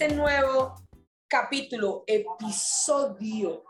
este 0.00 0.14
nuevo 0.14 0.76
capítulo, 1.26 2.04
episodio 2.06 3.64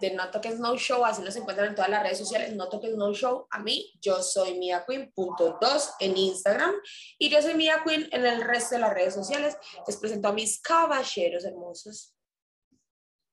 de 0.00 0.10
No 0.12 0.28
Toques 0.28 0.58
No 0.58 0.76
Show, 0.76 1.04
así 1.04 1.22
nos 1.22 1.36
encuentran 1.36 1.68
en 1.68 1.76
todas 1.76 1.88
las 1.88 2.02
redes 2.02 2.18
sociales, 2.18 2.52
No 2.56 2.68
Toques 2.68 2.96
No 2.96 3.14
Show, 3.14 3.46
a 3.48 3.60
mí, 3.60 3.92
yo 4.00 4.20
soy 4.24 4.58
Mia 4.58 4.84
Queen.2 4.84 5.90
en 6.00 6.16
Instagram 6.16 6.74
y 7.16 7.28
yo 7.28 7.40
soy 7.40 7.54
Mia 7.54 7.80
Queen 7.86 8.08
en 8.10 8.26
el 8.26 8.42
resto 8.42 8.74
de 8.74 8.80
las 8.80 8.92
redes 8.92 9.14
sociales. 9.14 9.56
Les 9.86 9.96
presento 9.98 10.26
a 10.26 10.32
mis 10.32 10.60
caballeros 10.60 11.44
hermosos. 11.44 12.12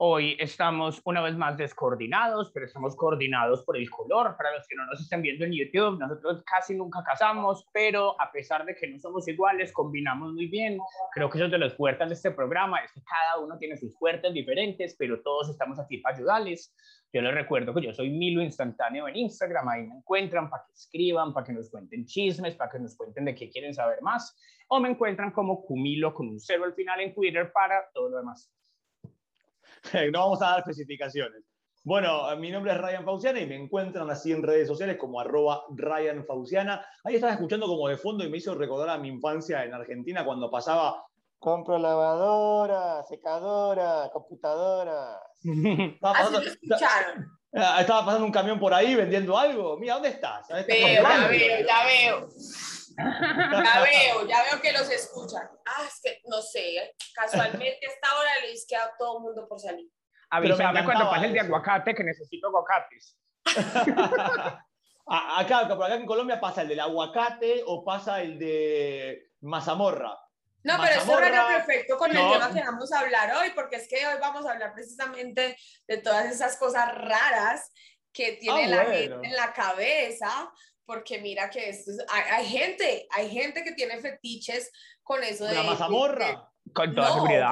Hoy 0.02 0.38
estamos 0.40 1.02
una 1.04 1.22
vez 1.22 1.36
más 1.36 1.58
descoordinados, 1.58 2.52
pero 2.54 2.66
estamos 2.66 2.96
coordinados 2.96 3.66
por 3.66 3.76
el 3.76 3.90
color. 3.90 4.38
Para 4.38 4.56
los 4.56 4.66
que 4.66 4.78
no 4.78 4.86
nos 4.86 5.02
estén 5.02 5.22
viendo 5.22 5.44
en 5.44 5.52
YouTube, 5.52 6.00
nosotros 6.00 6.42
casi 6.46 6.74
nunca 6.74 7.04
casamos, 7.04 7.68
pero 7.74 8.16
a 8.22 8.32
pesar 8.32 8.66
de 8.66 8.76
que 8.76 8.88
no 8.88 8.98
somos 8.98 9.28
iguales, 9.28 9.74
combinamos 9.74 10.32
muy 10.32 10.48
bien. 10.48 10.80
Creo 11.12 11.30
que 11.30 11.38
eso 11.38 11.48
es 11.48 11.52
de 11.52 11.58
los 11.58 11.76
fuertes 11.76 12.08
de 12.08 12.16
este 12.16 12.32
programa, 12.32 12.80
es 12.80 12.94
que 12.94 13.02
cada 13.04 13.44
uno 13.44 13.58
tiene 13.58 13.76
sus 13.76 13.94
fuertes 14.00 14.34
diferentes, 14.34 14.96
pero 14.98 15.22
todos 15.22 15.50
estamos 15.50 15.78
aquí 15.82 15.98
para 15.98 16.16
ayudarles. 16.16 16.74
Yo 17.12 17.22
les 17.22 17.34
recuerdo 17.34 17.74
que 17.74 17.82
yo 17.82 17.94
soy 17.94 18.10
Milo 18.10 18.42
Instantáneo 18.42 19.06
en 19.10 19.18
Instagram, 19.18 19.68
ahí 19.68 19.86
me 19.86 19.98
encuentran 19.98 20.50
para 20.50 20.64
que 20.64 20.72
escriban, 20.76 21.34
para 21.34 21.46
que 21.46 21.52
nos 21.52 21.70
cuenten 21.70 22.06
chismes, 22.06 22.56
para 22.56 22.72
que 22.72 22.80
nos 22.80 22.96
cuenten 22.96 23.26
de 23.26 23.36
qué 23.36 23.50
quieren 23.50 23.74
saber 23.74 24.02
más, 24.02 24.34
o 24.70 24.80
me 24.80 24.92
encuentran 24.92 25.32
como 25.32 25.62
Cumilo 25.66 26.14
con 26.14 26.30
un 26.30 26.40
cero 26.40 26.64
al 26.64 26.74
final 26.74 27.02
en 27.02 27.14
Twitter 27.14 27.52
para 27.52 27.90
todo 27.94 28.08
lo 28.08 28.18
demás. 28.20 28.50
no 30.12 30.20
vamos 30.20 30.42
a 30.42 30.52
dar 30.52 30.60
especificaciones. 30.60 31.44
Bueno, 31.84 32.36
mi 32.38 32.52
nombre 32.52 32.74
es 32.74 32.78
Ryan 32.78 33.06
Fauciana 33.06 33.40
y 33.40 33.48
me 33.48 33.56
encuentran 33.56 34.10
así 34.10 34.32
en 34.32 34.44
redes 34.44 34.68
sociales 34.68 34.98
como 34.98 35.20
arroba 35.20 35.64
Ryan 35.70 36.26
Fauciana. 36.26 36.86
Ahí 37.04 37.16
estaba 37.16 37.34
escuchando 37.34 37.68
como 37.68 37.88
de 37.88 37.98
fondo 37.98 38.24
y 38.24 38.30
me 38.30 38.38
hizo 38.38 38.54
recordar 38.54 38.90
a 38.90 38.98
mi 38.98 39.08
infancia 39.08 39.64
en 39.64 39.74
Argentina 39.74 40.26
cuando 40.26 40.52
pasaba 40.52 41.06
compro 41.40 41.80
lavadora, 41.80 43.04
secadora, 43.08 44.10
computadora. 44.12 45.20
Estaba 45.42 46.14
pasando, 46.14 46.42
ah, 47.54 47.78
estaba 47.80 48.06
pasando 48.06 48.26
un 48.26 48.32
camión 48.32 48.60
por 48.60 48.74
ahí 48.74 48.94
vendiendo 48.94 49.38
algo. 49.38 49.78
Mira, 49.78 49.96
¿dónde 49.96 50.10
estás? 50.10 50.48
Veo, 50.50 51.02
ya 51.02 51.28
veo, 51.30 51.66
ya 51.66 51.86
veo. 51.86 52.30
Ya 53.00 53.82
veo, 53.82 54.28
ya 54.28 54.44
veo 54.44 54.62
que 54.62 54.72
los 54.74 54.90
escuchan. 54.90 55.50
Ah, 55.66 55.86
es 55.88 56.02
que 56.04 56.22
no 56.28 56.42
sé, 56.42 56.96
casualmente 57.14 57.80
a 57.88 57.92
esta 57.92 58.16
hora 58.16 58.30
le 58.42 58.54
que 58.68 58.76
a 58.76 58.92
todo 58.98 59.18
el 59.18 59.24
mundo 59.24 59.48
por 59.48 59.60
salir. 59.60 59.90
Avísame 60.30 60.84
cuando 60.84 61.10
pase 61.10 61.26
el 61.26 61.34
de 61.34 61.40
aguacate 61.40 61.96
que 61.96 62.04
necesito 62.04 62.48
aguacates. 62.48 63.18
acá, 65.06 65.68
por 65.68 65.86
acá 65.86 65.96
en 65.96 66.06
Colombia 66.06 66.40
pasa 66.40 66.62
el 66.62 66.68
del 66.68 66.80
aguacate 66.82 67.64
o 67.66 67.84
pasa 67.84 68.22
el 68.22 68.38
de 68.38 69.32
mazamorra. 69.42 70.18
No, 70.62 70.76
pero 70.78 71.02
eso 71.02 71.20
era 71.20 71.48
perfecto 71.48 71.98
con 71.98 72.12
el 72.12 72.18
tema 72.18 72.54
que 72.54 72.62
vamos 72.62 72.92
a 72.92 73.00
hablar 73.00 73.34
hoy, 73.38 73.52
porque 73.56 73.78
es 73.78 73.88
que 73.88 74.06
hoy 74.06 74.20
vamos 74.20 74.46
a 74.46 74.52
hablar 74.52 74.74
precisamente 74.74 75.58
de 75.88 75.98
todas 75.98 76.26
esas 76.26 76.58
cosas 76.58 76.94
raras 76.96 77.72
que 78.12 78.34
tiene 78.34 78.66
ah, 78.66 78.68
la 78.68 78.86
gente 78.86 79.16
en 79.24 79.36
la 79.36 79.54
cabeza 79.54 80.52
porque 80.90 81.20
mira 81.20 81.52
que 81.52 81.70
esto 81.70 81.92
hay, 82.10 82.46
gente, 82.46 83.08
hay 83.12 83.30
gente 83.30 83.64
que 83.64 83.74
tiene 83.74 84.00
fetiches 84.00 84.72
con 85.04 85.24
eso 85.24 85.46
de... 85.46 85.54
La 85.54 85.62
mazamorra. 85.62 86.52
Con 86.74 86.96
toda 86.96 87.14
seguridad. 87.14 87.52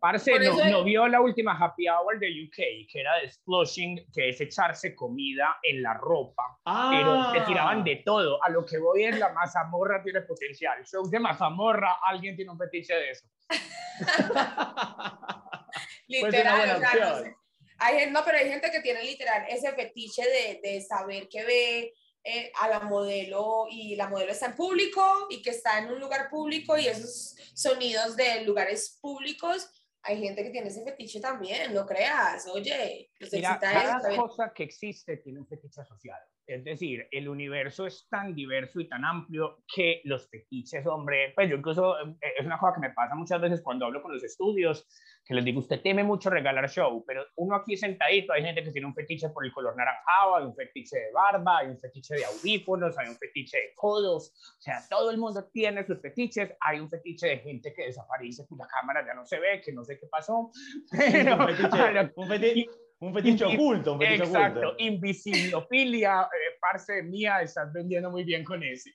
Parce, 0.00 0.36
no, 0.40 0.68
no, 0.68 0.82
vio 0.82 1.06
la 1.06 1.20
última 1.20 1.56
happy 1.56 1.86
hour 1.88 2.18
de 2.18 2.26
UK, 2.44 2.90
que 2.90 3.00
era 3.00 3.20
de 3.20 3.30
Splushing, 3.30 4.04
que 4.12 4.30
es 4.30 4.40
echarse 4.40 4.96
comida 4.96 5.58
en 5.62 5.80
la 5.80 5.94
ropa, 5.94 6.58
pero 6.64 7.30
te 7.32 7.42
tiraban 7.42 7.84
de 7.84 8.02
todo. 8.04 8.42
A 8.42 8.50
lo 8.50 8.66
que 8.66 8.78
voy 8.78 9.04
es 9.04 9.16
la 9.16 9.32
mazamorra 9.32 10.02
tiene 10.02 10.22
potencial. 10.22 10.84
Show 10.84 11.08
de 11.08 11.20
mazamorra, 11.20 11.98
alguien 12.04 12.34
tiene 12.34 12.50
un 12.50 12.58
fetiche 12.58 12.94
de 12.94 13.10
eso. 13.10 13.28
Literal, 16.08 16.76
o 16.76 16.80
sea, 16.80 17.22
no 17.22 17.45
hay, 17.78 18.10
no, 18.10 18.24
pero 18.24 18.38
hay 18.38 18.48
gente 18.48 18.70
que 18.70 18.80
tiene 18.80 19.02
literal 19.02 19.46
ese 19.48 19.72
fetiche 19.72 20.22
de, 20.22 20.60
de 20.62 20.80
saber 20.80 21.28
que 21.28 21.44
ve 21.44 21.94
eh, 22.24 22.50
a 22.60 22.68
la 22.68 22.80
modelo 22.80 23.66
y 23.70 23.94
la 23.96 24.08
modelo 24.08 24.32
está 24.32 24.46
en 24.46 24.56
público 24.56 25.28
y 25.30 25.42
que 25.42 25.50
está 25.50 25.78
en 25.78 25.92
un 25.92 26.00
lugar 26.00 26.28
público 26.28 26.76
y 26.76 26.88
esos 26.88 27.36
sonidos 27.54 28.16
de 28.16 28.42
lugares 28.42 28.98
públicos 29.00 29.70
hay 30.06 30.20
gente 30.22 30.44
que 30.44 30.50
tiene 30.50 30.68
ese 30.68 30.84
fetiche 30.84 31.20
también, 31.20 31.74
no 31.74 31.84
creas, 31.84 32.46
oye, 32.46 33.10
Mira, 33.32 33.58
cada 33.58 34.16
cosa 34.16 34.52
que 34.54 34.62
existe 34.62 35.16
tiene 35.16 35.40
un 35.40 35.46
fetiche 35.46 35.80
asociado. 35.80 36.24
Es 36.46 36.62
decir, 36.62 37.08
el 37.10 37.28
universo 37.28 37.86
es 37.86 38.06
tan 38.08 38.34
diverso 38.34 38.80
y 38.80 38.88
tan 38.88 39.04
amplio 39.04 39.64
que 39.74 40.00
los 40.04 40.28
fetiches, 40.30 40.86
hombre, 40.86 41.32
pues 41.34 41.50
yo 41.50 41.56
incluso, 41.56 41.98
eh, 41.98 42.16
es 42.38 42.46
una 42.46 42.58
cosa 42.58 42.74
que 42.74 42.86
me 42.86 42.94
pasa 42.94 43.16
muchas 43.16 43.40
veces 43.40 43.62
cuando 43.62 43.86
hablo 43.86 44.00
con 44.00 44.12
los 44.12 44.22
estudios, 44.22 44.86
que 45.24 45.34
les 45.34 45.44
digo, 45.44 45.58
usted 45.58 45.82
teme 45.82 46.04
mucho 46.04 46.30
regalar 46.30 46.68
show, 46.70 47.04
pero 47.04 47.24
uno 47.36 47.56
aquí 47.56 47.76
sentadito, 47.76 48.32
hay 48.32 48.44
gente 48.44 48.62
que 48.62 48.70
tiene 48.70 48.86
un 48.86 48.94
fetiche 48.94 49.28
por 49.30 49.44
el 49.44 49.52
color 49.52 49.76
naranjado, 49.76 50.36
hay 50.36 50.44
un 50.44 50.54
fetiche 50.54 50.96
de 50.96 51.12
barba, 51.12 51.58
hay 51.58 51.68
un 51.68 51.80
fetiche 51.80 52.14
de 52.14 52.24
audífonos, 52.24 52.96
hay 52.96 53.08
un 53.08 53.16
fetiche 53.16 53.56
de 53.56 53.74
codos, 53.74 54.32
o 54.58 54.62
sea, 54.62 54.80
todo 54.88 55.10
el 55.10 55.18
mundo 55.18 55.48
tiene 55.52 55.84
sus 55.84 56.00
fetiches, 56.00 56.54
hay 56.60 56.78
un 56.78 56.88
fetiche 56.88 57.26
de 57.26 57.38
gente 57.38 57.74
que 57.74 57.86
desaparece, 57.86 58.46
la 58.56 58.68
cámara 58.68 59.04
ya 59.04 59.14
no 59.14 59.26
se 59.26 59.40
ve, 59.40 59.60
que 59.64 59.72
no 59.72 59.84
sé 59.84 59.98
qué 59.98 60.06
pasó, 60.06 60.52
pero, 60.92 61.38
un 61.38 61.46
fetiche, 61.48 62.12
un 62.14 62.28
fetiche 62.28 62.85
oculto, 62.98 63.92
un 63.92 64.00
fetiche 64.00 64.24
Exacto, 64.24 64.74
invisibilofilia, 64.78 66.22
eh, 66.22 66.56
parce 66.60 67.02
mía, 67.02 67.42
estás 67.42 67.72
vendiendo 67.72 68.10
muy 68.10 68.24
bien 68.24 68.44
con 68.44 68.62
ese. 68.62 68.94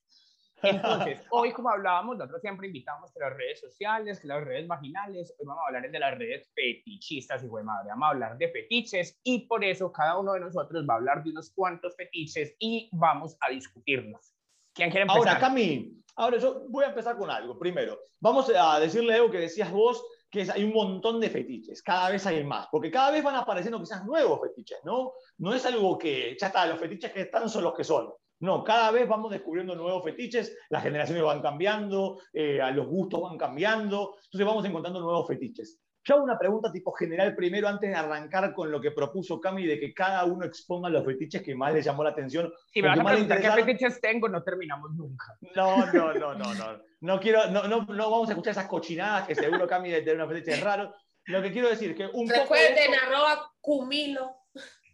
Entonces, 0.64 1.20
hoy 1.32 1.52
como 1.52 1.70
hablábamos, 1.70 2.18
nosotros 2.18 2.42
siempre 2.42 2.68
invitamos 2.68 3.12
que 3.12 3.20
las 3.20 3.36
redes 3.36 3.60
sociales, 3.60 4.20
que 4.20 4.28
las 4.28 4.44
redes 4.44 4.68
vaginales, 4.68 5.34
hoy 5.40 5.46
vamos 5.46 5.64
a 5.64 5.68
hablar 5.68 5.92
de 5.92 6.00
las 6.00 6.18
redes 6.18 6.52
fetichistas, 6.54 7.44
y 7.44 7.48
de 7.48 7.64
madre, 7.64 7.90
vamos 7.90 8.08
a 8.08 8.12
hablar 8.12 8.38
de 8.38 8.50
fetiches 8.50 9.20
y 9.24 9.48
por 9.48 9.64
eso 9.64 9.92
cada 9.92 10.18
uno 10.18 10.34
de 10.34 10.40
nosotros 10.40 10.86
va 10.88 10.96
a 10.96 10.98
hablar 10.98 11.24
de 11.24 11.32
unos 11.32 11.52
cuantos 11.52 11.96
fetiches 11.96 12.56
y 12.60 12.90
vamos 12.94 13.38
a 13.42 13.50
discutirlos. 13.50 14.34
¿Quién 14.74 14.90
quiere 14.90 15.04
empezar? 15.04 15.28
Ahora, 15.28 15.40
Cami, 15.40 16.02
ahora 16.16 16.38
yo 16.38 16.66
voy 16.70 16.86
a 16.86 16.90
empezar 16.90 17.18
con 17.18 17.30
algo. 17.30 17.60
Primero, 17.60 18.00
vamos 18.20 18.50
a 18.56 18.80
decirle 18.80 19.16
algo 19.16 19.30
que 19.30 19.40
decías 19.40 19.70
vos 19.72 20.04
que 20.32 20.48
hay 20.50 20.64
un 20.64 20.72
montón 20.74 21.20
de 21.20 21.30
fetiches, 21.30 21.84
cada 21.84 22.10
vez 22.10 22.26
hay 22.26 22.44
más, 22.44 22.68
porque 22.72 22.90
cada 22.90 23.12
vez 23.12 23.22
van 23.22 23.36
apareciendo 23.36 23.80
quizás 23.80 24.06
nuevos 24.06 24.40
fetiches, 24.42 24.80
¿no? 24.86 25.12
No 25.38 25.54
es 25.54 25.66
algo 25.66 25.98
que 25.98 26.38
ya 26.40 26.48
está, 26.48 26.66
los 26.66 26.80
fetiches 26.80 27.12
que 27.12 27.22
están 27.22 27.50
son 27.50 27.66
los 27.66 27.74
que 27.74 27.84
son. 27.84 28.14
No, 28.40 28.64
cada 28.64 28.90
vez 28.92 29.08
vamos 29.08 29.30
descubriendo 29.30 29.76
nuevos 29.76 30.04
fetiches, 30.04 30.58
las 30.70 30.82
generaciones 30.82 31.24
van 31.24 31.42
cambiando, 31.42 32.20
eh, 32.34 32.60
los 32.74 32.88
gustos 32.88 33.22
van 33.22 33.38
cambiando, 33.38 34.16
entonces 34.24 34.48
vamos 34.48 34.66
encontrando 34.66 35.02
nuevos 35.02 35.28
fetiches. 35.28 35.80
Yo 36.04 36.16
hago 36.16 36.24
una 36.24 36.38
pregunta 36.38 36.72
tipo 36.72 36.92
general 36.94 37.36
primero 37.36 37.68
antes 37.68 37.90
de 37.90 37.96
arrancar 37.96 38.54
con 38.54 38.72
lo 38.72 38.82
que 38.82 38.92
propuso 38.92 39.40
Cami 39.40 39.68
de 39.68 39.80
que 39.80 39.94
cada 39.94 40.26
uno 40.26 40.46
exponga 40.46 40.90
los 40.90 41.06
fetiches 41.06 41.44
que 41.44 41.54
más 41.54 41.74
le 41.74 41.82
llamó 41.82 42.04
la 42.04 42.10
atención. 42.10 42.52
Si 42.74 42.82
me 42.82 42.88
vas 42.88 43.00
a 43.00 43.04
preguntar 43.04 43.42
qué 43.42 43.52
fetiches 43.52 44.02
tengo, 44.02 44.28
no 44.28 44.42
terminamos 44.42 44.92
nunca. 44.96 45.38
No, 45.56 45.86
no, 45.94 46.14
no, 46.14 46.34
no, 46.34 46.54
no. 46.56 46.92
No, 47.02 47.20
quiero, 47.20 47.48
no, 47.52 47.68
no, 47.68 47.86
no 47.86 48.12
vamos 48.12 48.30
a 48.30 48.32
escuchar 48.32 48.52
esas 48.52 48.68
cochinadas 48.68 49.28
que 49.28 49.36
seguro 49.36 49.68
Cami 49.68 49.90
debe 49.90 50.02
tener 50.02 50.16
unos 50.16 50.30
fetiches 50.30 50.62
raros. 50.62 50.90
Lo 51.26 51.42
que 51.42 51.52
quiero 51.52 51.70
decir 51.70 51.92
es 51.92 51.98
que 51.98 52.08
un 52.08 52.28
Recuerden, 52.28 52.92
poco 52.92 53.06
arroba 53.06 53.52
cumilo. 53.60 54.38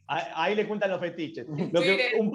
Ahí, 0.08 0.56
le 0.56 0.68
cuentan 0.68 0.92
los 0.92 1.00
fetiches. 1.00 1.48
Lo 1.48 1.82
que, 1.82 2.14
un, 2.18 2.32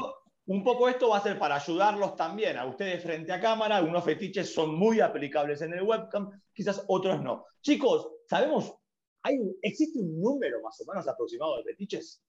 un 0.46 0.64
poco 0.64 0.88
esto 0.88 1.08
va 1.08 1.18
a 1.18 1.22
ser 1.22 1.38
para 1.38 1.56
ayudarlos 1.56 2.16
también 2.16 2.56
a 2.56 2.66
ustedes 2.66 3.02
frente 3.02 3.32
a 3.32 3.40
cámara. 3.40 3.76
Algunos 3.76 4.04
fetiches 4.04 4.52
son 4.52 4.74
muy 4.74 5.00
aplicables 5.00 5.62
en 5.62 5.72
el 5.72 5.82
webcam, 5.82 6.30
quizás 6.52 6.84
otros 6.88 7.22
no. 7.22 7.46
Chicos, 7.60 8.08
¿sabemos? 8.28 8.74
Hay 9.22 9.38
¿Existe 9.62 10.00
un 10.00 10.20
número 10.20 10.60
más 10.62 10.80
o 10.80 10.84
menos 10.90 11.06
aproximado 11.06 11.56
de 11.58 11.64
fetiches? 11.64 12.22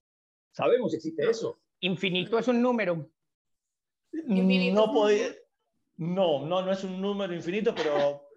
¿Sabemos 0.51 0.92
si 0.92 0.98
existe 0.98 1.27
eso? 1.27 1.60
Infinito 1.80 2.38
es 2.38 2.48
un 2.48 2.62
número. 2.62 3.10
No, 4.12 4.94
podía, 4.94 5.33
no, 5.98 6.45
no, 6.45 6.62
no 6.62 6.71
es 6.71 6.83
un 6.83 7.01
número 7.01 7.33
infinito, 7.33 7.74
pero 7.74 8.27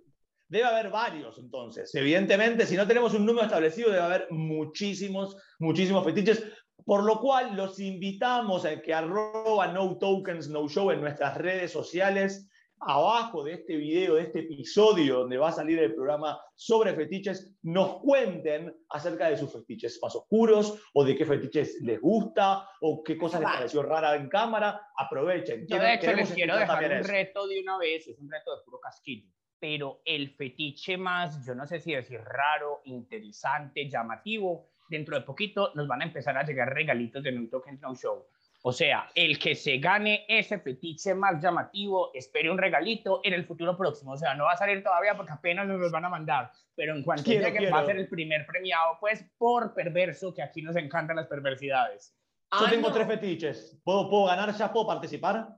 debe 0.49 0.65
haber 0.65 0.91
varios 0.91 1.39
entonces. 1.39 1.95
Evidentemente, 1.95 2.65
si 2.65 2.77
no 2.77 2.87
tenemos 2.87 3.13
un 3.13 3.27
número 3.27 3.45
establecido, 3.45 3.91
debe 3.91 4.03
haber 4.03 4.27
muchísimos, 4.31 5.37
muchísimos 5.59 6.03
fetiches. 6.05 6.45
Por 6.87 7.03
lo 7.03 7.19
cual 7.19 7.57
los 7.57 7.81
invitamos 7.81 8.65
a 8.65 8.81
que 8.81 8.95
arroba 8.95 9.67
no 9.73 9.99
tokens 9.99 10.49
no 10.49 10.69
show 10.69 10.93
en 10.93 11.01
nuestras 11.01 11.37
redes 11.37 11.73
sociales. 11.73 12.49
Abajo 12.79 13.43
de 13.43 13.55
este 13.55 13.75
video, 13.75 14.15
de 14.15 14.23
este 14.23 14.41
episodio 14.41 15.21
donde 15.21 15.37
va 15.37 15.49
a 15.49 15.53
salir 15.53 15.81
el 15.81 15.95
programa 15.95 16.39
sobre 16.55 16.95
fetiches, 16.95 17.57
nos 17.63 17.99
cuenten 18.01 18.73
acerca 18.91 19.29
de 19.29 19.37
sus 19.37 19.53
fetiches 19.53 19.99
más 20.01 20.15
oscuros 20.15 20.81
o 20.95 21.03
de 21.03 21.17
qué 21.17 21.25
fetiches 21.25 21.79
les 21.83 22.01
gusta 22.01 22.69
o 22.81 23.03
qué 23.03 23.19
cosas 23.19 23.41
les 23.41 23.51
pareció 23.51 23.83
rara 23.83 24.15
en 24.15 24.29
cámara. 24.29 24.81
Aprovechen. 24.97 25.67
Yo 25.67 25.81
de 25.81 25.95
hecho 25.95 26.13
les 26.13 26.33
quiero 26.33 26.57
dejar 26.57 26.85
un 26.85 27.05
reto 27.05 27.49
de 27.49 27.63
una 27.63 27.79
vez, 27.79 28.07
es 28.07 28.19
un 28.21 28.31
reto 28.31 28.55
de 28.55 28.63
puro 28.65 28.79
casquillo 28.79 29.29
pero 29.59 30.03
el 30.05 30.31
fetiche 30.31 30.99
más, 30.99 31.45
yo 31.47 31.55
no 31.55 31.67
sé 31.67 31.81
si 31.81 31.95
decir 31.95 32.21
raro, 32.21 32.83
interesante, 32.85 33.89
llamativo, 33.89 34.69
dentro 34.89 35.17
de 35.17 35.23
poquito 35.23 35.73
nos 35.75 35.87
van 35.87 36.03
a 36.03 36.05
empezar 36.05 36.37
a 36.37 36.45
llegar 36.45 36.73
regalitos 36.73 37.23
de 37.23 37.33
No 37.33 37.49
Token 37.49 37.81
No 37.81 37.95
Show. 37.95 38.27
O 38.63 38.73
sea, 38.73 39.09
el 39.15 39.39
que 39.39 39.55
se 39.55 39.79
gane 39.79 40.25
ese 40.29 40.59
fetiche 40.59 41.15
más 41.15 41.41
llamativo, 41.41 42.11
espere 42.15 42.51
un 42.51 42.59
regalito 42.59 43.21
en 43.23 43.35
el 43.35 43.45
futuro 43.45 43.77
próximo. 43.77 44.13
O 44.13 44.17
sea, 44.17 44.35
no 44.35 44.45
va 44.45 44.53
a 44.53 44.57
salir 44.57 44.83
todavía 44.83 45.17
porque 45.17 45.33
apenas 45.33 45.69
nos 45.69 45.79
los 45.79 45.93
van 45.93 46.05
a 46.05 46.09
mandar, 46.09 46.51
pero 46.75 46.97
en 46.97 47.05
cuanto 47.05 47.31
llegue 47.31 47.71
va 47.71 47.81
a 47.81 47.87
ser 47.87 47.97
el 47.97 48.09
primer 48.09 48.45
premiado, 48.45 48.97
pues, 48.99 49.25
por 49.39 49.73
perverso, 49.73 50.35
que 50.35 50.43
aquí 50.43 50.63
nos 50.63 50.75
encantan 50.75 51.15
las 51.15 51.29
perversidades. 51.29 52.17
Yo 52.59 52.69
tengo 52.69 52.93
tres 52.93 53.07
fetiches. 53.07 53.81
¿Puedo, 53.85 54.11
¿Puedo 54.11 54.27
ganar 54.27 54.53
ya? 54.53 54.73
¿Puedo 54.73 54.87
participar? 54.87 55.49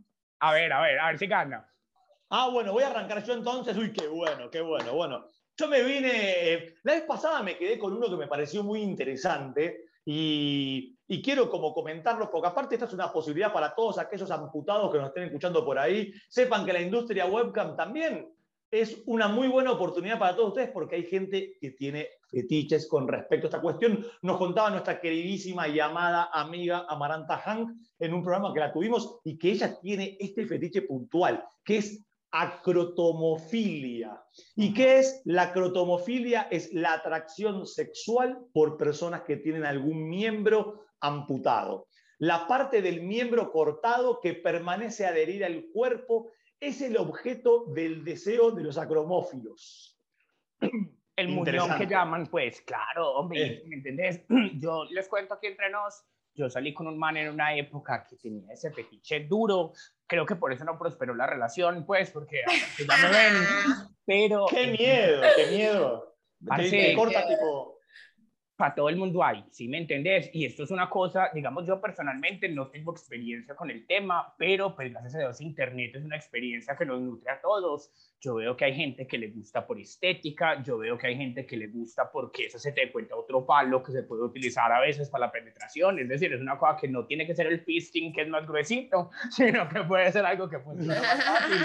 A 0.41 0.53
ver, 0.53 0.73
a 0.73 0.83
ver, 0.83 0.99
a 0.99 1.07
ver 1.07 1.19
si 1.19 1.27
gana. 1.27 1.67
Ah, 2.31 2.51
bueno, 2.53 2.73
voy 2.73 2.83
a 2.83 2.89
arrancar 2.89 3.25
yo 3.25 3.33
entonces. 3.33 3.77
Uy, 3.77 3.93
qué 3.93 4.07
bueno, 4.07 4.51
qué 4.51 4.61
bueno. 4.61 4.93
Bueno, 4.93 5.25
yo 5.59 5.69
me 5.69 5.83
vine, 5.83 6.53
eh, 6.53 6.75
la 6.85 6.95
vez 6.95 7.03
pasada 7.03 7.43
me 7.43 7.59
quedé 7.59 7.79
con 7.79 7.93
uno 7.93 8.09
que 8.09 8.17
me 8.17 8.29
pareció 8.29 8.63
muy 8.63 8.81
interesante 8.81 9.87
y, 10.05 10.97
y, 11.07 11.21
quiero 11.21 11.51
como 11.51 11.75
comentarlo, 11.75 12.31
porque 12.31 12.49
aparte 12.49 12.77
esta 12.77 12.87
es 12.87 12.95
una 12.95 13.13
posibilidad 13.13 13.53
para 13.53 13.75
todos 13.75 13.99
aquellos 13.99 14.31
amputados 14.31 14.91
que 14.91 14.99
nos 14.99 15.09
estén 15.09 15.25
escuchando 15.25 15.65
por 15.65 15.79
ahí. 15.79 16.13
Sepan 16.29 16.65
que 16.65 16.73
la 16.73 16.81
industria 16.81 17.27
webcam 17.27 17.77
también 17.77 18.33
es 18.71 19.03
una 19.07 19.29
muy 19.29 19.49
buena 19.49 19.73
oportunidad 19.73 20.19
para 20.19 20.37
todos 20.37 20.51
ustedes 20.51 20.71
porque 20.71 20.97
hay 20.97 21.05
gente 21.05 21.57
que 21.61 21.71
tiene 21.73 22.09
fetiches 22.31 22.87
con 22.87 23.09
respecto 23.09 23.47
a 23.47 23.49
esta 23.49 23.61
cuestión. 23.61 24.05
Nos 24.23 24.37
contaba 24.37 24.71
nuestra 24.71 25.01
queridísima 25.01 25.69
y 25.69 25.81
amada 25.81 26.31
amiga 26.33 26.87
Amaranta 26.89 27.39
Hank 27.39 27.71
en 27.99 28.15
un 28.15 28.23
programa 28.23 28.53
que 28.53 28.61
la 28.61 28.73
tuvimos 28.73 29.19
y 29.25 29.39
que 29.39 29.53
ella 29.53 29.79
tiene 29.81 30.17
este 30.21 30.47
fetiche 30.47 30.83
puntual, 30.83 31.45
que 31.65 31.79
es 31.79 32.08
acrotomofilia. 32.31 34.23
¿Y 34.57 34.75
qué 34.75 34.99
es 34.99 35.23
la 35.25 35.45
acrotomofilia? 35.45 36.49
Es 36.51 36.73
la 36.73 36.95
atracción 36.95 37.67
sexual 37.67 38.47
por 38.53 38.77
personas 38.77 39.23
que 39.23 39.37
tienen 39.37 39.65
algún 39.65 40.09
miembro 40.09 40.85
amputado. 41.01 41.89
La 42.19 42.47
parte 42.47 42.83
del 42.83 43.03
miembro 43.03 43.53
cortado 43.53 44.21
que 44.21 44.35
permanece 44.35 45.07
adherida 45.07 45.47
al 45.47 45.67
cuerpo 45.73 46.33
es 46.61 46.83
el 46.83 46.97
objeto 46.97 47.67
del 47.67 48.05
deseo 48.05 48.51
de 48.51 48.65
los 48.65 48.79
acromófilos. 48.79 49.97
El 51.17 51.29
muñón 51.29 51.79
que 51.79 51.87
llaman, 51.87 52.27
pues 52.27 52.61
claro, 52.63 53.13
hombre, 53.13 53.47
eh. 53.47 53.63
¿me 53.67 53.77
entendés? 53.77 54.25
Yo 54.61 54.85
les 54.91 55.09
cuento 55.09 55.35
aquí 55.35 55.47
entre 55.47 55.71
nos, 55.71 56.05
yo 56.39 56.49
salí 56.49 56.73
con 56.73 56.87
un 56.87 56.97
man 56.97 57.17
en 57.17 57.29
una 57.29 57.55
época 57.55 58.07
que 58.09 58.17
tenía 58.17 58.53
ese 58.53 58.71
fetiche 58.71 59.27
duro, 59.27 59.73
creo 60.07 60.25
que 60.25 60.37
por 60.37 60.53
eso 60.53 60.65
no 60.65 60.79
prosperó 60.79 61.15
la 61.15 61.27
relación, 61.27 61.85
pues, 61.85 62.11
porque 62.11 62.43
ya 62.79 62.97
me 62.97 63.09
ven, 63.11 63.35
pero... 64.07 64.47
¡Qué 64.47 64.69
miedo, 64.69 65.23
qué 65.35 65.47
miedo! 65.47 66.17
Te, 66.57 66.95
corta 66.95 67.27
tipo 67.27 67.78
para 68.59 68.75
todo 68.75 68.89
el 68.89 68.97
mundo 68.97 69.23
hay, 69.23 69.45
¿sí 69.53 69.69
me 69.69 69.79
entendés? 69.79 70.31
Y 70.33 70.45
esto 70.45 70.65
es 70.65 70.73
una 70.73 70.91
cosa, 70.91 71.31
digamos, 71.33 71.65
yo 71.65 71.81
personalmente 71.81 72.49
no 72.49 72.67
tengo 72.67 72.91
experiencia 72.91 73.55
con 73.55 73.71
el 73.71 73.87
tema, 73.87 74.35
pero 74.37 74.75
pues 74.75 74.91
gracias 74.91 75.15
a 75.15 75.19
Dios 75.21 75.41
Internet 75.41 75.93
es 75.95 76.05
una 76.05 76.17
experiencia 76.17 76.77
que 76.77 76.85
nos 76.85 77.01
nutre 77.01 77.31
a 77.31 77.41
todos. 77.41 77.93
Yo 78.21 78.35
veo 78.35 78.57
que 78.57 78.65
hay 78.65 78.75
gente 78.75 79.07
que 79.07 79.17
le 79.17 79.29
gusta 79.29 79.65
por 79.65 79.79
estética, 79.79 80.61
yo 80.65 80.77
veo 80.77 80.99
que 80.99 81.07
hay 81.07 81.17
gente 81.17 81.47
que 81.47 81.57
le 81.57 81.69
gusta 81.69 82.11
porque 82.11 82.47
eso 82.47 82.59
se 82.59 82.73
te 82.73 82.91
cuenta 82.91 83.15
otro 83.15 83.47
palo 83.47 83.81
que 83.81 83.93
se 83.93 84.03
puede 84.03 84.25
utilizar 84.25 84.73
a 84.73 84.81
veces 84.81 85.09
para 85.09 85.27
la 85.27 85.33
penetración, 85.33 86.01
es 86.01 86.09
decir, 86.09 86.33
es 86.33 86.41
una 86.41 86.59
cosa 86.59 86.81
que 86.81 86.89
no 86.89 87.07
tiene 87.07 87.29
que 87.29 87.37
ser 87.37 87.47
el 87.47 87.61
fisting 87.61 88.13
que 88.13 88.23
es 88.23 88.29
más 88.29 88.45
gruesito, 88.45 89.11
sino 89.31 89.69
que 89.69 89.85
puede 89.85 90.11
ser 90.11 90.27
algo 90.27 90.49
que 90.49 90.59
funciona 90.59 91.01
más 91.01 91.25
fácil. 91.25 91.59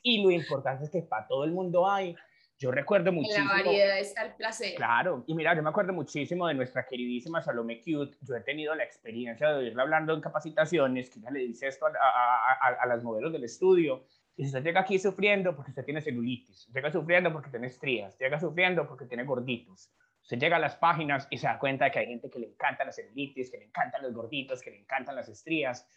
Y 0.04 0.22
lo 0.22 0.30
importante 0.30 0.84
es 0.84 0.90
que 0.90 1.02
para 1.02 1.26
todo 1.26 1.44
el 1.44 1.50
mundo 1.50 1.90
hay 1.90 2.16
yo 2.60 2.70
recuerdo 2.70 3.10
muchísimo. 3.10 3.50
En 3.50 3.56
la 3.56 3.64
variedad 3.64 3.98
está 3.98 4.26
el 4.26 4.34
placer. 4.34 4.74
Claro, 4.74 5.24
y 5.26 5.34
mira, 5.34 5.56
yo 5.56 5.62
me 5.62 5.70
acuerdo 5.70 5.94
muchísimo 5.94 6.46
de 6.46 6.52
nuestra 6.52 6.84
queridísima 6.86 7.40
Salome 7.40 7.80
Cute. 7.80 8.18
Yo 8.20 8.36
he 8.36 8.42
tenido 8.42 8.74
la 8.74 8.84
experiencia 8.84 9.48
de 9.48 9.54
oírla 9.54 9.82
hablando 9.82 10.12
en 10.12 10.20
capacitaciones, 10.20 11.08
que 11.08 11.20
ella 11.20 11.30
le 11.30 11.40
dice 11.40 11.68
esto 11.68 11.86
a, 11.86 11.90
a, 11.90 12.68
a, 12.82 12.86
las 12.86 13.02
modelos 13.02 13.32
del 13.32 13.44
estudio. 13.44 14.04
Y 14.36 14.44
usted 14.44 14.62
llega 14.62 14.82
aquí 14.82 14.98
sufriendo 14.98 15.56
porque 15.56 15.70
usted 15.70 15.86
tiene 15.86 16.02
celulitis, 16.02 16.68
llega 16.72 16.92
sufriendo 16.92 17.32
porque 17.32 17.48
tiene 17.48 17.66
estrías, 17.66 18.18
llega 18.18 18.38
sufriendo 18.38 18.86
porque 18.86 19.06
tiene 19.06 19.24
gorditos. 19.24 19.90
Usted 20.22 20.38
llega 20.38 20.56
a 20.56 20.60
las 20.60 20.76
páginas 20.76 21.26
y 21.30 21.38
se 21.38 21.46
da 21.46 21.58
cuenta 21.58 21.86
de 21.86 21.92
que 21.92 21.98
hay 22.00 22.06
gente 22.08 22.28
que 22.28 22.40
le 22.40 22.48
encanta 22.48 22.84
la 22.84 22.92
celulitis, 22.92 23.50
que 23.50 23.56
le 23.56 23.64
encantan 23.64 24.02
los 24.02 24.12
gorditos, 24.12 24.60
que 24.60 24.70
le 24.70 24.80
encantan 24.80 25.16
las 25.16 25.30
estrías. 25.30 25.88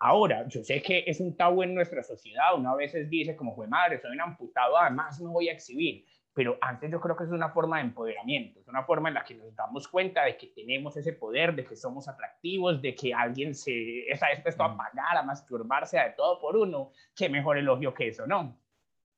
Ahora, 0.00 0.46
yo 0.48 0.62
sé 0.62 0.80
que 0.80 1.04
es 1.06 1.20
un 1.20 1.36
tabú 1.36 1.62
en 1.62 1.74
nuestra 1.74 2.02
sociedad, 2.02 2.54
uno 2.56 2.70
a 2.70 2.76
veces 2.76 3.10
dice 3.10 3.34
como, 3.34 3.54
fue 3.54 3.66
madre, 3.66 4.00
soy 4.00 4.12
un 4.12 4.20
amputado, 4.20 4.78
además 4.78 5.20
no 5.20 5.30
voy 5.30 5.48
a 5.48 5.52
exhibir, 5.52 6.04
pero 6.32 6.56
antes 6.60 6.88
yo 6.88 7.00
creo 7.00 7.16
que 7.16 7.24
es 7.24 7.30
una 7.30 7.50
forma 7.50 7.78
de 7.78 7.82
empoderamiento, 7.82 8.60
es 8.60 8.68
una 8.68 8.84
forma 8.84 9.08
en 9.08 9.16
la 9.16 9.24
que 9.24 9.34
nos 9.34 9.52
damos 9.56 9.88
cuenta 9.88 10.24
de 10.24 10.36
que 10.36 10.46
tenemos 10.48 10.96
ese 10.96 11.14
poder, 11.14 11.52
de 11.56 11.64
que 11.64 11.74
somos 11.74 12.06
atractivos, 12.06 12.80
de 12.80 12.94
que 12.94 13.12
alguien 13.12 13.56
se 13.56 14.08
está 14.08 14.28
dispuesto 14.30 14.62
a 14.62 14.76
pagar, 14.76 15.16
a 15.16 15.24
masturbarse 15.24 15.98
de 15.98 16.10
todo 16.16 16.38
por 16.38 16.56
uno, 16.56 16.92
qué 17.16 17.28
mejor 17.28 17.58
elogio 17.58 17.92
que 17.92 18.06
eso, 18.06 18.24
¿no? 18.24 18.56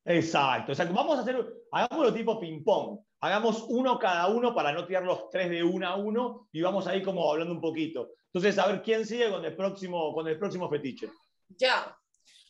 Exacto, 0.06 0.72
exacto. 0.72 0.94
Vamos 0.94 1.18
a 1.18 1.20
hacer, 1.20 1.36
hagámoslo 1.70 2.14
tipo 2.14 2.40
ping-pong. 2.40 3.00
Hagamos 3.22 3.66
uno 3.68 3.98
cada 3.98 4.28
uno 4.28 4.54
para 4.54 4.72
no 4.72 4.86
tirar 4.86 5.02
los 5.02 5.28
tres 5.28 5.50
de 5.50 5.62
uno 5.62 5.86
a 5.86 5.96
uno 5.96 6.48
y 6.52 6.62
vamos 6.62 6.86
ahí 6.86 7.02
como 7.02 7.30
hablando 7.30 7.52
un 7.52 7.60
poquito. 7.60 8.12
Entonces, 8.32 8.58
a 8.58 8.66
ver 8.66 8.82
quién 8.82 9.04
sigue 9.04 9.30
con 9.30 9.44
el 9.44 9.54
próximo, 9.54 10.14
con 10.14 10.26
el 10.26 10.38
próximo 10.38 10.70
fetiche. 10.70 11.10
Ya. 11.48 11.94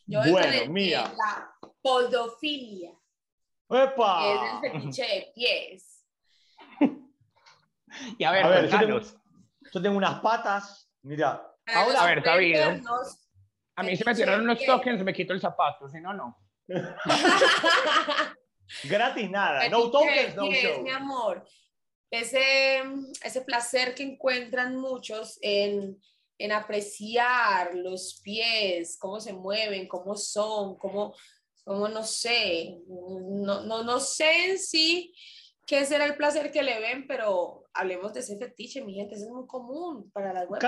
Yo 0.07 0.21
bueno, 0.31 0.73
mía. 0.73 1.13
La 1.17 1.53
podofilia. 1.83 2.93
¡Epa! 3.69 4.27
Es 4.27 4.41
el 4.41 4.73
fetiche 4.73 5.03
de 5.03 5.33
pies. 5.35 6.07
y 8.19 8.25
a 8.25 8.31
ver, 8.31 8.45
a 8.45 8.49
ver 8.49 8.69
yo 8.69 8.79
tengo, 8.79 9.01
yo 9.73 9.83
tengo, 9.83 9.97
unas 9.97 10.21
patas. 10.21 10.89
Mira. 11.03 11.47
Ahora, 11.67 12.03
a 12.03 12.07
ver, 12.07 12.19
está 12.19 12.37
bien. 12.37 12.83
A 13.75 13.83
mí 13.83 13.97
se 13.97 14.05
me 14.05 14.15
tiraron 14.15 14.43
unos 14.43 14.65
tokens, 14.65 15.03
me 15.03 15.13
quito 15.13 15.33
el 15.33 15.41
zapato, 15.41 15.89
si 15.89 16.01
no, 16.01 16.13
no. 16.13 16.37
Gratis 18.85 19.31
nada, 19.31 19.69
no 19.69 19.91
tokens, 19.91 20.35
no 20.37 20.51
show. 20.51 20.83
mi 20.83 20.91
amor 20.91 21.45
ese, 22.11 22.83
ese 23.25 23.41
placer 23.43 23.95
que 23.95 24.03
encuentran 24.03 24.77
muchos 24.77 25.39
en, 25.43 25.99
en 26.39 26.53
apreciar 26.53 27.75
los 27.75 28.21
pies, 28.23 28.99
cómo 28.99 29.21
se 29.21 29.33
mueven, 29.33 29.87
cómo 29.87 30.17
son, 30.17 30.77
cómo, 30.77 31.15
cómo 31.65 31.89
no 31.89 32.03
sé, 32.03 32.79
no, 32.89 33.65
no, 33.65 33.85
no 33.85 34.01
sé 34.01 34.51
en 34.51 34.59
sí 34.59 35.15
qué 35.67 35.85
será 35.85 36.05
el 36.05 36.17
placer 36.17 36.51
que 36.51 36.65
le 36.65 36.81
ven, 36.81 37.07
pero 37.07 37.65
hablemos 37.75 38.13
de 38.13 38.21
ese 38.21 38.37
fetiche, 38.37 38.83
mi 38.83 38.95
gente, 38.95 39.15
ese 39.15 39.27
es 39.27 39.31
muy 39.31 39.47
común 39.47 40.11
para 40.11 40.33
las 40.33 40.49
web. 40.49 40.61